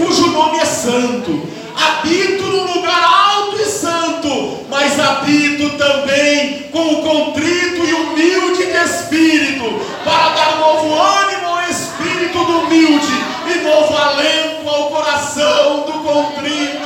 cujo 0.00 0.28
nome 0.28 0.58
é 0.58 0.64
santo. 0.64 1.46
Habito 1.76 2.44
no 2.44 2.74
lugar 2.74 3.02
alto 3.02 3.56
e 3.60 3.66
santo, 3.66 4.64
mas 4.70 4.98
habito 4.98 5.70
também 5.76 6.64
com 6.72 6.94
o 6.94 7.02
contrito 7.02 7.84
e 7.84 7.92
humilde 7.92 8.66
de 8.66 8.76
espírito, 8.76 9.80
para 10.04 10.30
dar 10.30 10.58
novo 10.58 10.94
ânimo 10.94 11.48
ao 11.48 11.70
espírito 11.70 12.38
do 12.44 12.60
humilde 12.60 13.24
e 13.46 13.58
novo 13.62 13.96
alento 13.96 14.68
ao 14.68 14.90
coração 14.90 15.84
do 15.86 15.92
contrito. 15.92 16.79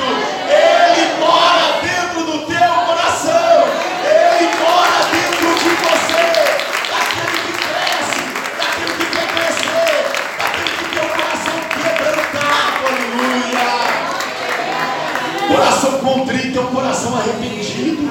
Coração 15.56 15.92
contrito 15.98 16.58
é 16.58 16.62
um 16.62 16.66
coração 16.66 17.16
arrependido. 17.16 18.10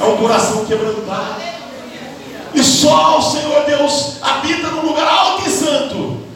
É 0.00 0.04
um 0.04 0.16
coração 0.16 0.64
quebrantado. 0.64 1.42
E 2.54 2.62
só 2.62 3.18
o 3.18 3.22
Senhor 3.22 3.64
Deus 3.66 4.16
habita 4.22 4.68
no 4.68 4.86
lugar 4.86 5.06
alto 5.06 5.48
e 5.48 5.50
santo 5.50 6.26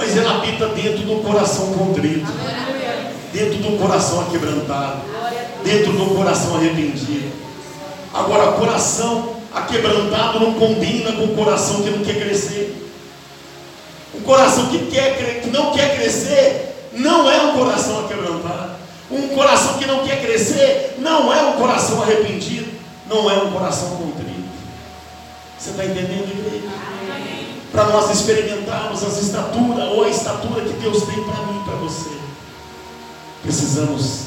mas 0.00 0.16
ele 0.16 0.26
habita 0.26 0.68
dentro 0.68 1.02
do 1.02 1.22
coração 1.22 1.74
contrito, 1.74 2.32
dentro 3.34 3.58
do 3.58 3.78
coração 3.78 4.22
aquebrantado, 4.22 5.02
dentro 5.62 5.92
do 5.92 6.14
coração 6.14 6.56
arrependido. 6.56 7.30
Agora, 8.14 8.52
coração 8.52 9.36
aquebrantado 9.52 10.40
não 10.40 10.54
combina 10.54 11.12
com 11.12 11.24
o 11.24 11.36
coração 11.36 11.82
que 11.82 11.90
não 11.90 12.02
quer 12.02 12.18
crescer. 12.18 12.90
O 14.14 14.22
coração 14.22 14.68
que, 14.68 14.86
quer, 14.86 15.42
que 15.42 15.50
não 15.50 15.70
quer 15.72 15.96
crescer 15.96 16.88
não 16.94 17.30
é 17.30 17.42
um 17.42 17.58
coração 17.58 18.00
aquebrantado. 18.00 18.69
Um 19.10 19.28
coração 19.28 19.78
que 19.78 19.86
não 19.86 20.04
quer 20.06 20.20
crescer 20.20 20.96
não 20.98 21.32
é 21.32 21.42
um 21.42 21.52
coração 21.54 22.02
arrependido, 22.02 22.70
não 23.08 23.30
é 23.30 23.34
um 23.42 23.50
coração 23.50 23.96
contrito. 23.96 24.48
Você 25.58 25.70
está 25.70 25.84
entendendo, 25.84 26.30
igreja? 26.30 26.90
para 27.72 27.84
nós 27.86 28.10
experimentarmos 28.10 29.02
as 29.02 29.22
estaturas 29.22 29.88
ou 29.90 30.04
a 30.04 30.08
estatura 30.08 30.62
que 30.62 30.72
Deus 30.74 31.04
tem 31.04 31.22
para 31.22 31.46
mim 31.46 31.60
e 31.60 31.64
para 31.64 31.76
você. 31.76 32.10
Precisamos 33.42 34.24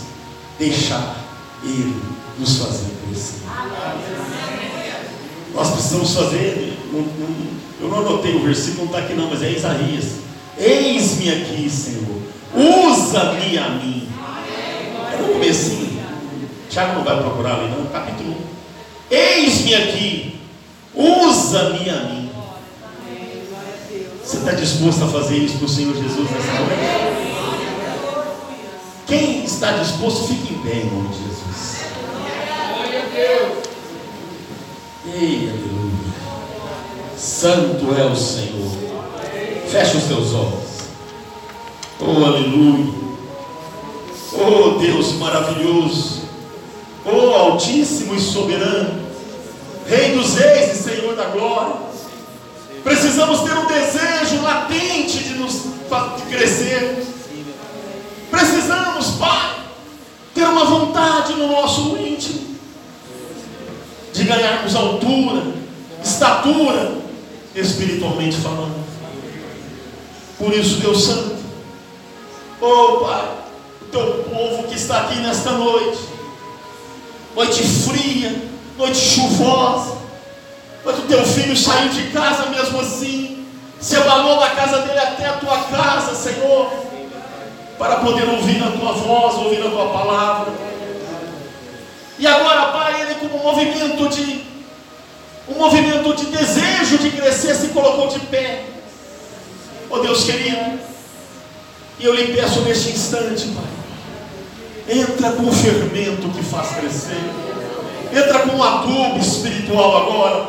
deixar 0.58 1.17
Ele 1.63 2.02
nos 2.39 2.58
fazer 2.58 2.89
crescer. 3.06 3.41
Nós 5.54 5.69
precisamos 5.72 6.13
fazer. 6.13 6.78
eu 7.80 7.88
não 7.89 8.00
anotei 8.00 8.36
o 8.36 8.43
versículo, 8.43 8.86
não 8.86 8.93
está 8.93 9.00
aqui 9.00 9.13
não, 9.13 9.30
mas 9.30 9.43
é 9.43 9.52
Isaías. 9.52 10.06
Eis-me 10.58 11.30
aqui, 11.30 11.69
Senhor. 11.69 12.22
Usa-me 12.56 13.58
a 13.58 13.69
mim. 13.69 14.03
No 15.23 15.33
comecinho. 15.33 16.03
Tiago 16.69 16.95
não 16.95 17.03
vai 17.03 17.17
procurar 17.17 17.59
ali, 17.59 17.69
não. 17.69 17.86
Capítulo 17.86 18.31
1. 18.31 19.15
Eis-me 19.15 19.75
aqui. 19.75 20.39
Usa-me 20.93 21.89
a 21.89 22.03
mim. 22.03 22.29
Você 24.23 24.38
está 24.38 24.51
disposto 24.51 25.03
a 25.03 25.07
fazer 25.07 25.38
isso 25.38 25.57
para 25.57 25.65
o 25.65 25.69
Senhor 25.69 25.95
Jesus 25.95 26.29
nessa 26.31 26.53
noite? 26.53 27.03
Quem 29.05 29.43
está 29.43 29.73
disposto, 29.73 30.27
fique 30.27 30.53
em 30.53 30.57
pé 30.59 30.77
em 30.77 30.86
nome 30.86 31.09
de 31.09 31.17
Jesus. 31.17 31.83
Ei, 35.05 35.49
aleluia. 35.49 36.13
Santo 37.17 37.95
é 37.95 38.05
o 38.05 38.15
Senhor. 38.15 38.71
Feche 39.69 39.97
os 39.97 40.03
teus 40.03 40.33
olhos. 40.33 40.63
Oh, 41.99 42.25
aleluia. 42.25 43.12
Oh, 44.36 44.80
Deus 44.80 45.13
maravilhoso. 45.13 46.24
Oh, 47.06 47.34
Altíssimo 47.36 48.15
e 48.15 48.19
soberano. 48.19 49.04
Rei 49.88 50.15
dos 50.15 50.36
reis 50.36 50.80
e 50.80 50.84
Senhor 50.84 51.15
da 51.15 51.26
glória. 51.26 51.76
Precisamos 52.84 53.41
ter 53.41 53.54
um 53.58 53.67
desejo 53.67 54.41
latente 54.41 55.19
de 55.19 55.36
nos 55.36 55.54
de 56.17 56.24
crescer. 56.36 57.06
Precisamos, 58.32 59.12
Pai, 59.19 59.56
ter 60.34 60.43
uma 60.43 60.65
vontade 60.65 61.34
no 61.34 61.52
nosso 61.52 61.96
íntimo 61.98 62.41
de 64.12 64.24
ganharmos 64.24 64.76
altura, 64.76 65.43
estatura, 66.04 66.98
espiritualmente 67.56 68.38
falando. 68.38 68.84
Por 70.38 70.54
isso, 70.54 70.80
Deus 70.80 71.04
Santo, 71.04 71.36
oh 72.60 73.06
Pai, 73.06 73.42
teu 73.93 74.23
povo 74.23 74.63
que 74.63 74.75
está 74.75 75.01
aqui 75.01 75.19
nesta 75.19 75.51
noite, 75.51 75.99
noite 77.36 77.63
fria, 77.63 78.36
noite 78.75 78.97
chuvosa, 78.97 79.97
mas 80.84 80.97
o 80.97 81.03
teu 81.03 81.23
filho 81.23 81.56
saiu 81.56 81.89
de 81.89 82.10
casa 82.10 82.47
mesmo 82.47 82.79
assim, 82.82 83.45
se 83.79 83.95
abalou 83.95 84.39
da 84.39 84.49
casa 84.49 84.79
dele 84.79 84.97
até 84.97 85.27
a 85.27 85.34
tua 85.34 85.58
casa, 85.65 86.15
Senhor, 86.15 86.73
para 87.77 87.97
poder 87.97 88.27
ouvir 88.29 88.63
a 88.63 88.71
tua 88.71 88.93
voz, 88.93 89.36
ouvir 89.36 89.62
a 89.63 89.69
tua 89.69 89.89
palavra. 89.89 90.51
E 92.17 92.25
agora, 92.25 92.71
Pai, 92.71 93.01
ele 93.01 93.15
com 93.15 93.38
um 93.38 93.43
movimento 93.43 94.10
de 94.10 94.43
um 95.47 95.56
movimento 95.56 96.15
de 96.15 96.25
desejo 96.27 96.97
de 96.97 97.12
crescer 97.12 97.53
se 97.53 97.67
colocou 97.67 98.08
de 98.08 98.19
pé. 98.21 98.63
Oh 99.89 99.99
Deus 99.99 100.23
querido, 100.23 100.79
e 101.99 102.06
eu 102.06 102.15
lhe 102.15 102.34
peço 102.34 102.62
neste 102.62 102.89
instante, 102.89 103.47
Pai, 103.49 103.83
entra 104.88 105.32
com 105.32 105.43
o 105.43 105.54
fermento 105.54 106.30
que 106.30 106.43
faz 106.43 106.76
crescer, 106.76 107.24
entra 108.12 108.39
com 108.39 108.58
um 108.58 108.63
adubo 108.63 109.17
espiritual 109.19 109.98
agora, 109.98 110.48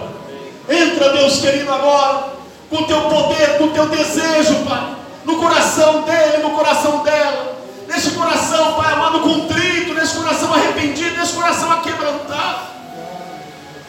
entra, 0.69 1.13
Deus 1.13 1.39
querido, 1.39 1.73
agora, 1.73 2.35
com 2.71 2.77
o 2.77 2.87
teu 2.87 3.01
poder, 3.03 3.59
com 3.59 3.65
o 3.65 3.71
teu 3.71 3.89
desejo, 3.89 4.65
Pai, 4.67 4.97
no 5.25 5.37
coração 5.37 6.03
dele, 6.03 6.43
no 6.43 6.51
coração 6.51 7.03
dela, 7.03 7.57
neste 7.89 8.11
coração, 8.11 8.75
Pai 8.75 8.93
amado, 8.93 9.21
contrito, 9.21 9.95
neste 9.95 10.17
coração 10.17 10.53
arrependido, 10.53 11.17
neste 11.17 11.35
coração 11.35 11.71
aquebrantado. 11.71 12.75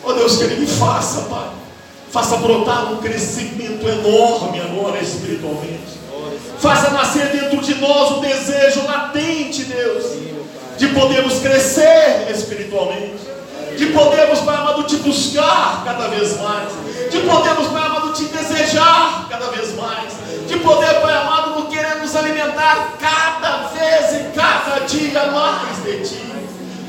Oh 0.03 0.13
Deus 0.13 0.38
querido, 0.38 0.67
faça, 0.67 1.21
Pai 1.21 1.49
Faça 2.15 2.38
brotar 2.38 2.93
um 2.93 3.01
crescimento 3.01 3.86
enorme 3.86 4.62
agora 4.62 5.03
espiritualmente. 5.03 5.99
Faça 6.60 6.91
nascer 6.91 7.25
dentro 7.27 7.60
de 7.60 7.75
nós 7.75 8.12
o 8.12 8.21
desejo 8.21 8.86
latente, 8.86 9.65
Deus, 9.65 10.13
de 10.77 10.88
podermos 10.89 11.39
crescer 11.39 12.27
espiritualmente. 12.29 13.35
De 13.77 13.88
podermos, 13.88 14.39
Pai 14.39 14.55
amado, 14.55 14.83
te 14.83 14.95
buscar 14.97 15.83
cada 15.83 16.07
vez 16.07 16.39
mais. 16.39 16.69
De 17.11 17.19
podermos, 17.19 17.67
Pai 17.67 17.85
amado, 17.85 18.13
te 18.13 18.23
desejar 18.25 19.27
cada 19.29 19.47
vez 19.47 19.75
mais. 19.75 20.13
De 20.47 20.57
poder, 20.57 21.01
Pai 21.01 21.13
amado, 21.13 21.59
no 21.59 21.67
querer 21.67 21.97
nos 21.97 22.15
alimentar 22.15 22.93
cada 22.99 23.67
vez 23.67 24.13
e 24.13 24.33
cada 24.33 24.85
dia 24.85 25.25
mais 25.25 25.83
de 25.83 26.07
Ti. 26.07 26.25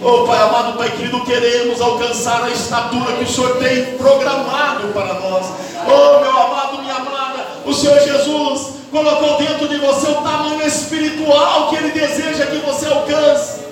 Oh 0.03 0.25
Pai 0.27 0.39
amado, 0.39 0.77
Pai 0.77 0.91
querido, 0.91 1.25
queremos 1.25 1.81
alcançar 1.81 2.45
a 2.45 2.51
estatura 2.51 3.15
que 3.15 3.25
o 3.25 3.27
Senhor 3.27 3.57
tem 3.57 3.97
programado 3.97 4.89
para 4.93 5.15
nós. 5.15 5.47
Oh 5.87 6.21
meu 6.21 6.31
amado, 6.31 6.83
minha 6.83 6.95
amada, 6.95 7.47
o 7.65 7.73
Senhor 7.73 7.99
Jesus 7.99 8.75
colocou 8.93 9.39
dentro 9.39 9.67
de 9.67 9.79
você 9.79 10.11
o 10.11 10.17
tamanho 10.17 10.63
espiritual 10.67 11.71
que 11.71 11.77
Ele 11.77 11.91
deseja 11.91 12.47
que 12.47 12.59
você 12.59 12.87
alcance. 12.87 13.66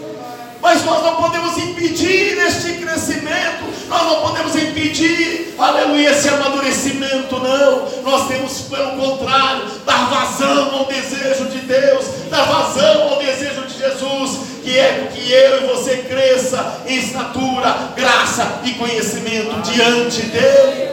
Mas 0.65 0.83
nós 0.83 1.03
não 1.03 1.17
podemos 1.17 1.59
impedir 1.59 2.39
este 2.39 2.73
crescimento, 2.73 3.65
nós 3.87 4.03
não 4.03 4.23
podemos 4.23 4.57
impedir, 4.57 5.55
aleluia, 5.59 6.11
esse 6.11 6.27
amadurecimento, 6.31 7.39
não. 7.39 8.03
Nós 8.03 8.27
temos, 8.29 8.63
pelo 8.63 8.93
contrário, 8.93 9.67
dar 9.85 10.09
vazão 10.09 10.75
ao 10.75 10.87
desejo 10.87 11.51
de 11.51 11.59
Deus, 11.59 12.07
dar 12.31 12.45
vazão 12.45 13.11
ao 13.11 13.19
desejo 13.19 13.67
de 13.67 13.79
Jesus, 13.79 14.39
que 14.63 14.79
é 14.79 15.11
que 15.13 15.31
eu 15.31 15.65
e 15.65 15.67
você 15.67 15.99
cresça 15.99 16.81
em 16.87 16.97
estatura, 16.97 17.91
graça 17.95 18.63
e 18.65 18.71
conhecimento 18.71 19.61
diante 19.71 20.23
dEle. 20.23 20.93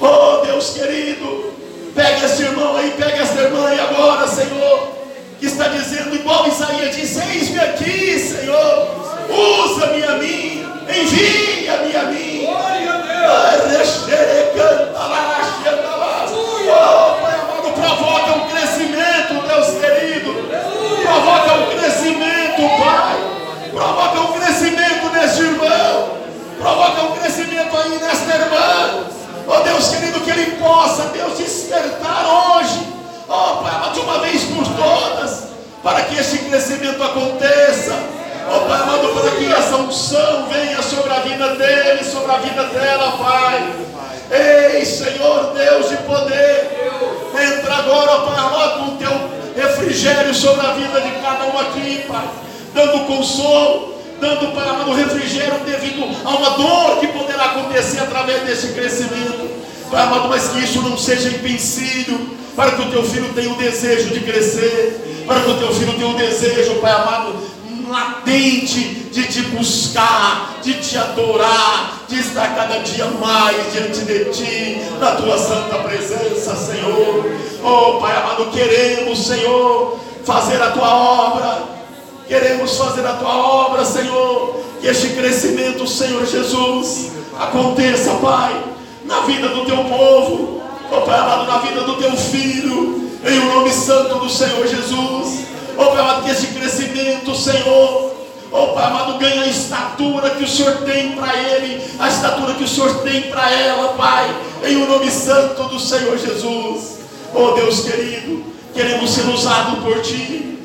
Oh 0.00 0.46
Deus 0.46 0.70
querido, 0.70 1.52
pega 1.94 2.24
esse 2.24 2.40
irmão 2.40 2.74
aí, 2.74 2.90
pega 2.96 3.18
essa 3.18 3.38
irmã 3.38 3.66
aí 3.66 3.80
agora, 3.80 4.26
Senhor 4.26 4.96
que 5.38 5.46
está 5.46 5.68
dizendo, 5.68 6.14
igual 6.14 6.48
Isaías 6.48 6.96
disse: 6.96 7.20
Eis-me 7.20 7.58
aqui, 7.58 8.18
Senhor, 8.18 8.88
usa-me 9.28 10.02
a 10.04 10.18
mim, 10.18 10.66
envia-me 10.88 11.35
desejo 64.06 64.14
de 64.14 64.20
crescer, 64.20 65.24
para 65.26 65.40
que 65.40 65.50
o 65.50 65.58
teu 65.58 65.72
filho 65.74 65.92
tenha 65.94 66.08
o 66.08 66.14
desejo, 66.14 66.76
Pai 66.76 66.92
amado, 66.92 67.34
latente 67.88 68.80
de 69.12 69.24
te 69.24 69.42
buscar, 69.42 70.58
de 70.62 70.74
te 70.74 70.96
adorar, 70.96 72.04
de 72.08 72.18
estar 72.18 72.54
cada 72.54 72.78
dia 72.80 73.06
mais 73.20 73.72
diante 73.72 74.00
de 74.04 74.24
ti, 74.26 74.80
na 75.00 75.12
tua 75.12 75.38
santa 75.38 75.76
presença, 75.78 76.54
Senhor. 76.56 77.24
Oh, 77.62 78.00
Pai 78.00 78.16
amado, 78.16 78.50
queremos, 78.50 79.26
Senhor, 79.26 79.98
fazer 80.24 80.60
a 80.60 80.70
tua 80.70 80.94
obra, 80.94 81.62
queremos 82.28 82.76
fazer 82.76 83.06
a 83.06 83.14
tua 83.14 83.36
obra, 83.36 83.84
Senhor. 83.84 84.64
Que 84.80 84.88
este 84.88 85.08
crescimento, 85.10 85.86
Senhor 85.86 86.24
Jesus, 86.26 87.12
aconteça, 87.40 88.10
Pai, 88.16 88.62
na 89.04 89.20
vida 89.20 89.48
do 89.48 89.64
teu 89.64 89.84
povo 89.84 90.56
oh 90.90 91.02
Pai 91.02 91.18
amado, 91.18 91.46
na 91.46 91.58
vida 91.58 91.82
do 91.82 91.96
teu 91.96 92.12
filho, 92.16 93.05
em 93.26 93.38
o 93.38 93.54
nome 93.54 93.72
santo 93.72 94.18
do 94.18 94.28
Senhor 94.28 94.66
Jesus. 94.66 95.46
Oh 95.76 95.86
Pai 95.86 96.00
amado, 96.00 96.24
que 96.24 96.30
esse 96.30 96.46
crescimento, 96.48 97.34
Senhor, 97.34 98.14
oh 98.50 98.66
Pai 98.68 98.84
amado, 98.84 99.18
ganha 99.18 99.42
a 99.42 99.46
estatura 99.46 100.30
que 100.30 100.44
o 100.44 100.48
Senhor 100.48 100.76
tem 100.78 101.12
para 101.12 101.36
ele, 101.36 101.82
a 101.98 102.08
estatura 102.08 102.54
que 102.54 102.64
o 102.64 102.68
Senhor 102.68 103.02
tem 103.02 103.22
para 103.22 103.50
ela, 103.50 103.94
Pai, 103.94 104.34
em 104.64 104.76
o 104.76 104.86
nome 104.88 105.10
santo 105.10 105.64
do 105.64 105.78
Senhor 105.78 106.16
Jesus. 106.18 106.98
Oh 107.34 107.52
Deus 107.52 107.80
querido, 107.80 108.44
queremos 108.72 109.10
ser 109.10 109.26
usados 109.26 109.80
por 109.80 110.00
Ti. 110.02 110.58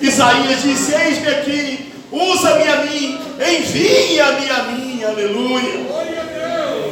Isaías 0.00 0.62
disse: 0.62 0.94
Eis-me 0.94 1.28
aqui, 1.28 1.92
usa-me 2.12 2.68
a 2.68 2.76
mim, 2.82 3.20
envia-me 3.40 4.50
a 4.50 4.62
mim, 4.64 5.04
aleluia. 5.04 5.88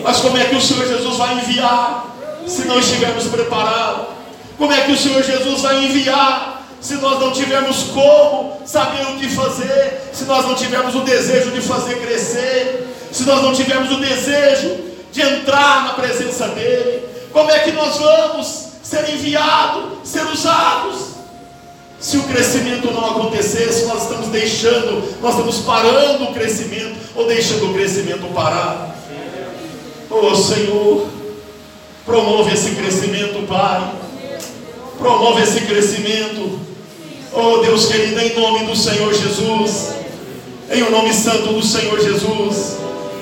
Mas 0.03 0.19
como 0.21 0.39
é 0.39 0.45
que 0.45 0.55
o 0.55 0.61
Senhor 0.61 0.87
Jesus 0.87 1.17
vai 1.17 1.35
enviar? 1.35 2.17
se 2.47 2.65
não 2.65 2.79
estivermos 2.79 3.25
preparados? 3.25 4.16
Como 4.59 4.73
é 4.73 4.83
que 4.83 4.93
o 4.93 4.97
Senhor 4.97 5.23
Jesus 5.23 5.63
vai 5.63 5.85
enviar 5.85 6.65
se 6.81 6.95
nós 6.95 7.21
não 7.21 7.33
tivermos 7.33 7.85
como 7.85 8.61
saber 8.65 9.03
o 9.09 9.19
que 9.19 9.29
fazer, 9.29 10.11
se 10.13 10.25
nós 10.25 10.47
não 10.47 10.55
tivermos 10.55 10.95
o 10.95 11.01
desejo 11.01 11.51
de 11.51 11.61
fazer 11.61 11.97
crescer, 11.97 12.87
se 13.13 13.25
nós 13.25 13.43
não 13.43 13.53
tivermos 13.53 13.91
o 13.93 14.01
desejo 14.01 14.77
de 15.13 15.21
entrar 15.21 15.85
na 15.85 15.93
presença 15.95 16.49
dEle? 16.49 17.03
Como 17.33 17.51
é 17.51 17.59
que 17.61 17.73
nós 17.73 17.99
vamos 17.99 18.67
ser 18.83 19.09
enviados, 19.11 20.09
ser 20.09 20.25
usados? 20.27 21.17
Se 21.99 22.19
o 22.19 22.23
crescimento 22.25 22.91
não 22.93 23.11
acontecer, 23.11 23.73
se 23.73 23.87
nós 23.87 24.03
estamos 24.03 24.29
deixando, 24.29 25.21
nós 25.21 25.33
estamos 25.33 25.59
parando 25.59 26.25
o 26.25 26.35
crescimento 26.35 26.97
ou 27.15 27.27
deixando 27.27 27.71
o 27.71 27.75
crescimento 27.75 28.33
parar. 28.35 28.95
Oh 30.11 30.35
Senhor, 30.35 31.09
Promove 32.07 32.55
esse 32.55 32.71
crescimento, 32.77 33.45
Pai. 33.49 33.83
Promove 34.99 35.43
esse 35.43 35.61
crescimento. 35.63 36.59
Oh 37.33 37.59
Deus 37.59 37.87
querido, 37.87 38.19
em 38.19 38.35
nome 38.35 38.65
do 38.65 38.75
Senhor 38.75 39.13
Jesus, 39.13 39.91
em 40.71 40.83
o 40.83 40.91
nome 40.91 41.13
santo 41.13 41.53
do 41.53 41.63
Senhor 41.63 42.01
Jesus, 42.01 42.79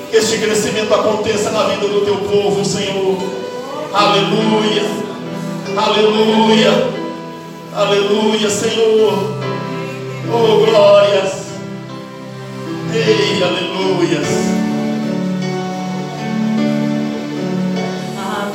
que 0.09 0.15
este 0.15 0.37
crescimento 0.37 0.93
aconteça 0.93 1.51
na 1.51 1.65
vida 1.65 1.85
do 1.87 2.05
teu 2.05 2.15
povo, 2.15 2.63
Senhor. 2.63 3.17
Aleluia, 3.93 4.83
aleluia, 5.75 6.71
aleluia, 7.75 8.49
Senhor. 8.49 9.13
Oh 10.33 10.65
glórias, 10.65 11.45
ei, 12.93 13.43
aleluias. 13.43 14.27
A 18.17 18.51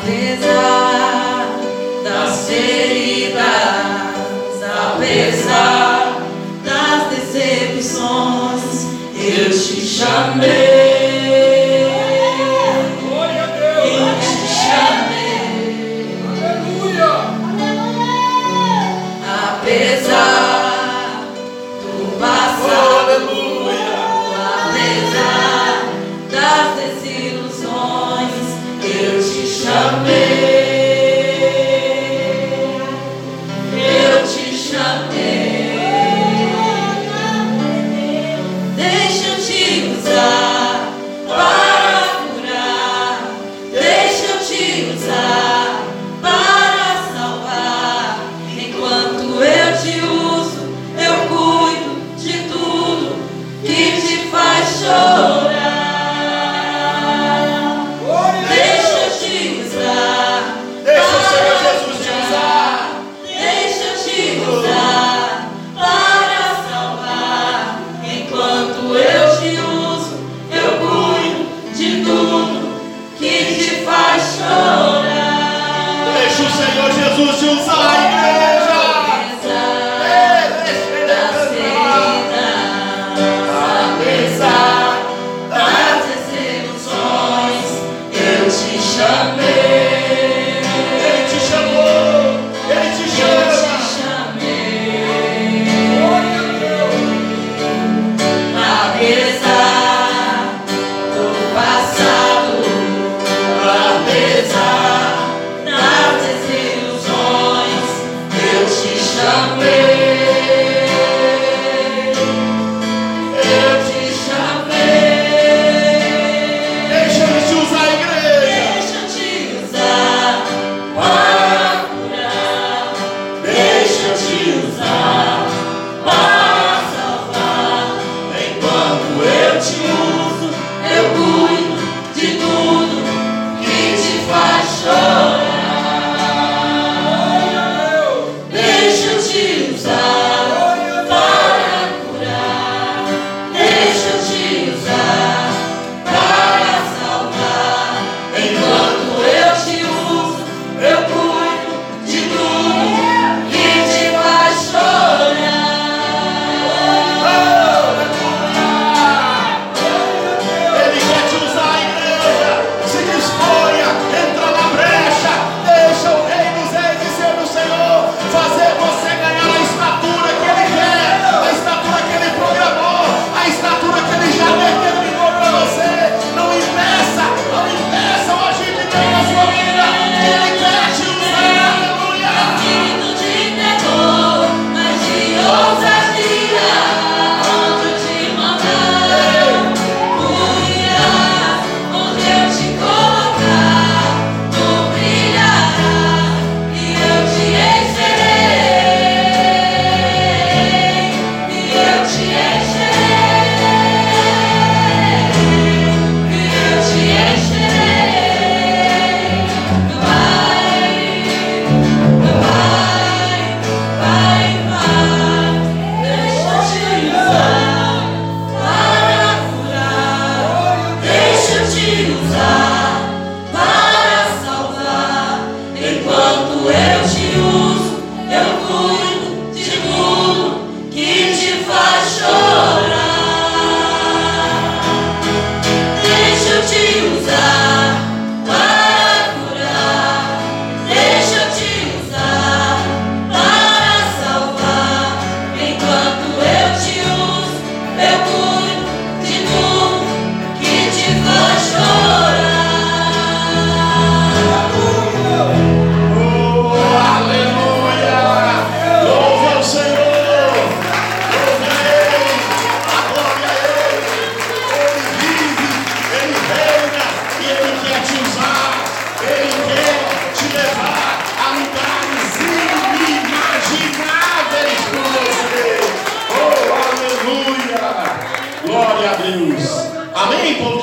Shande. 10.00 10.69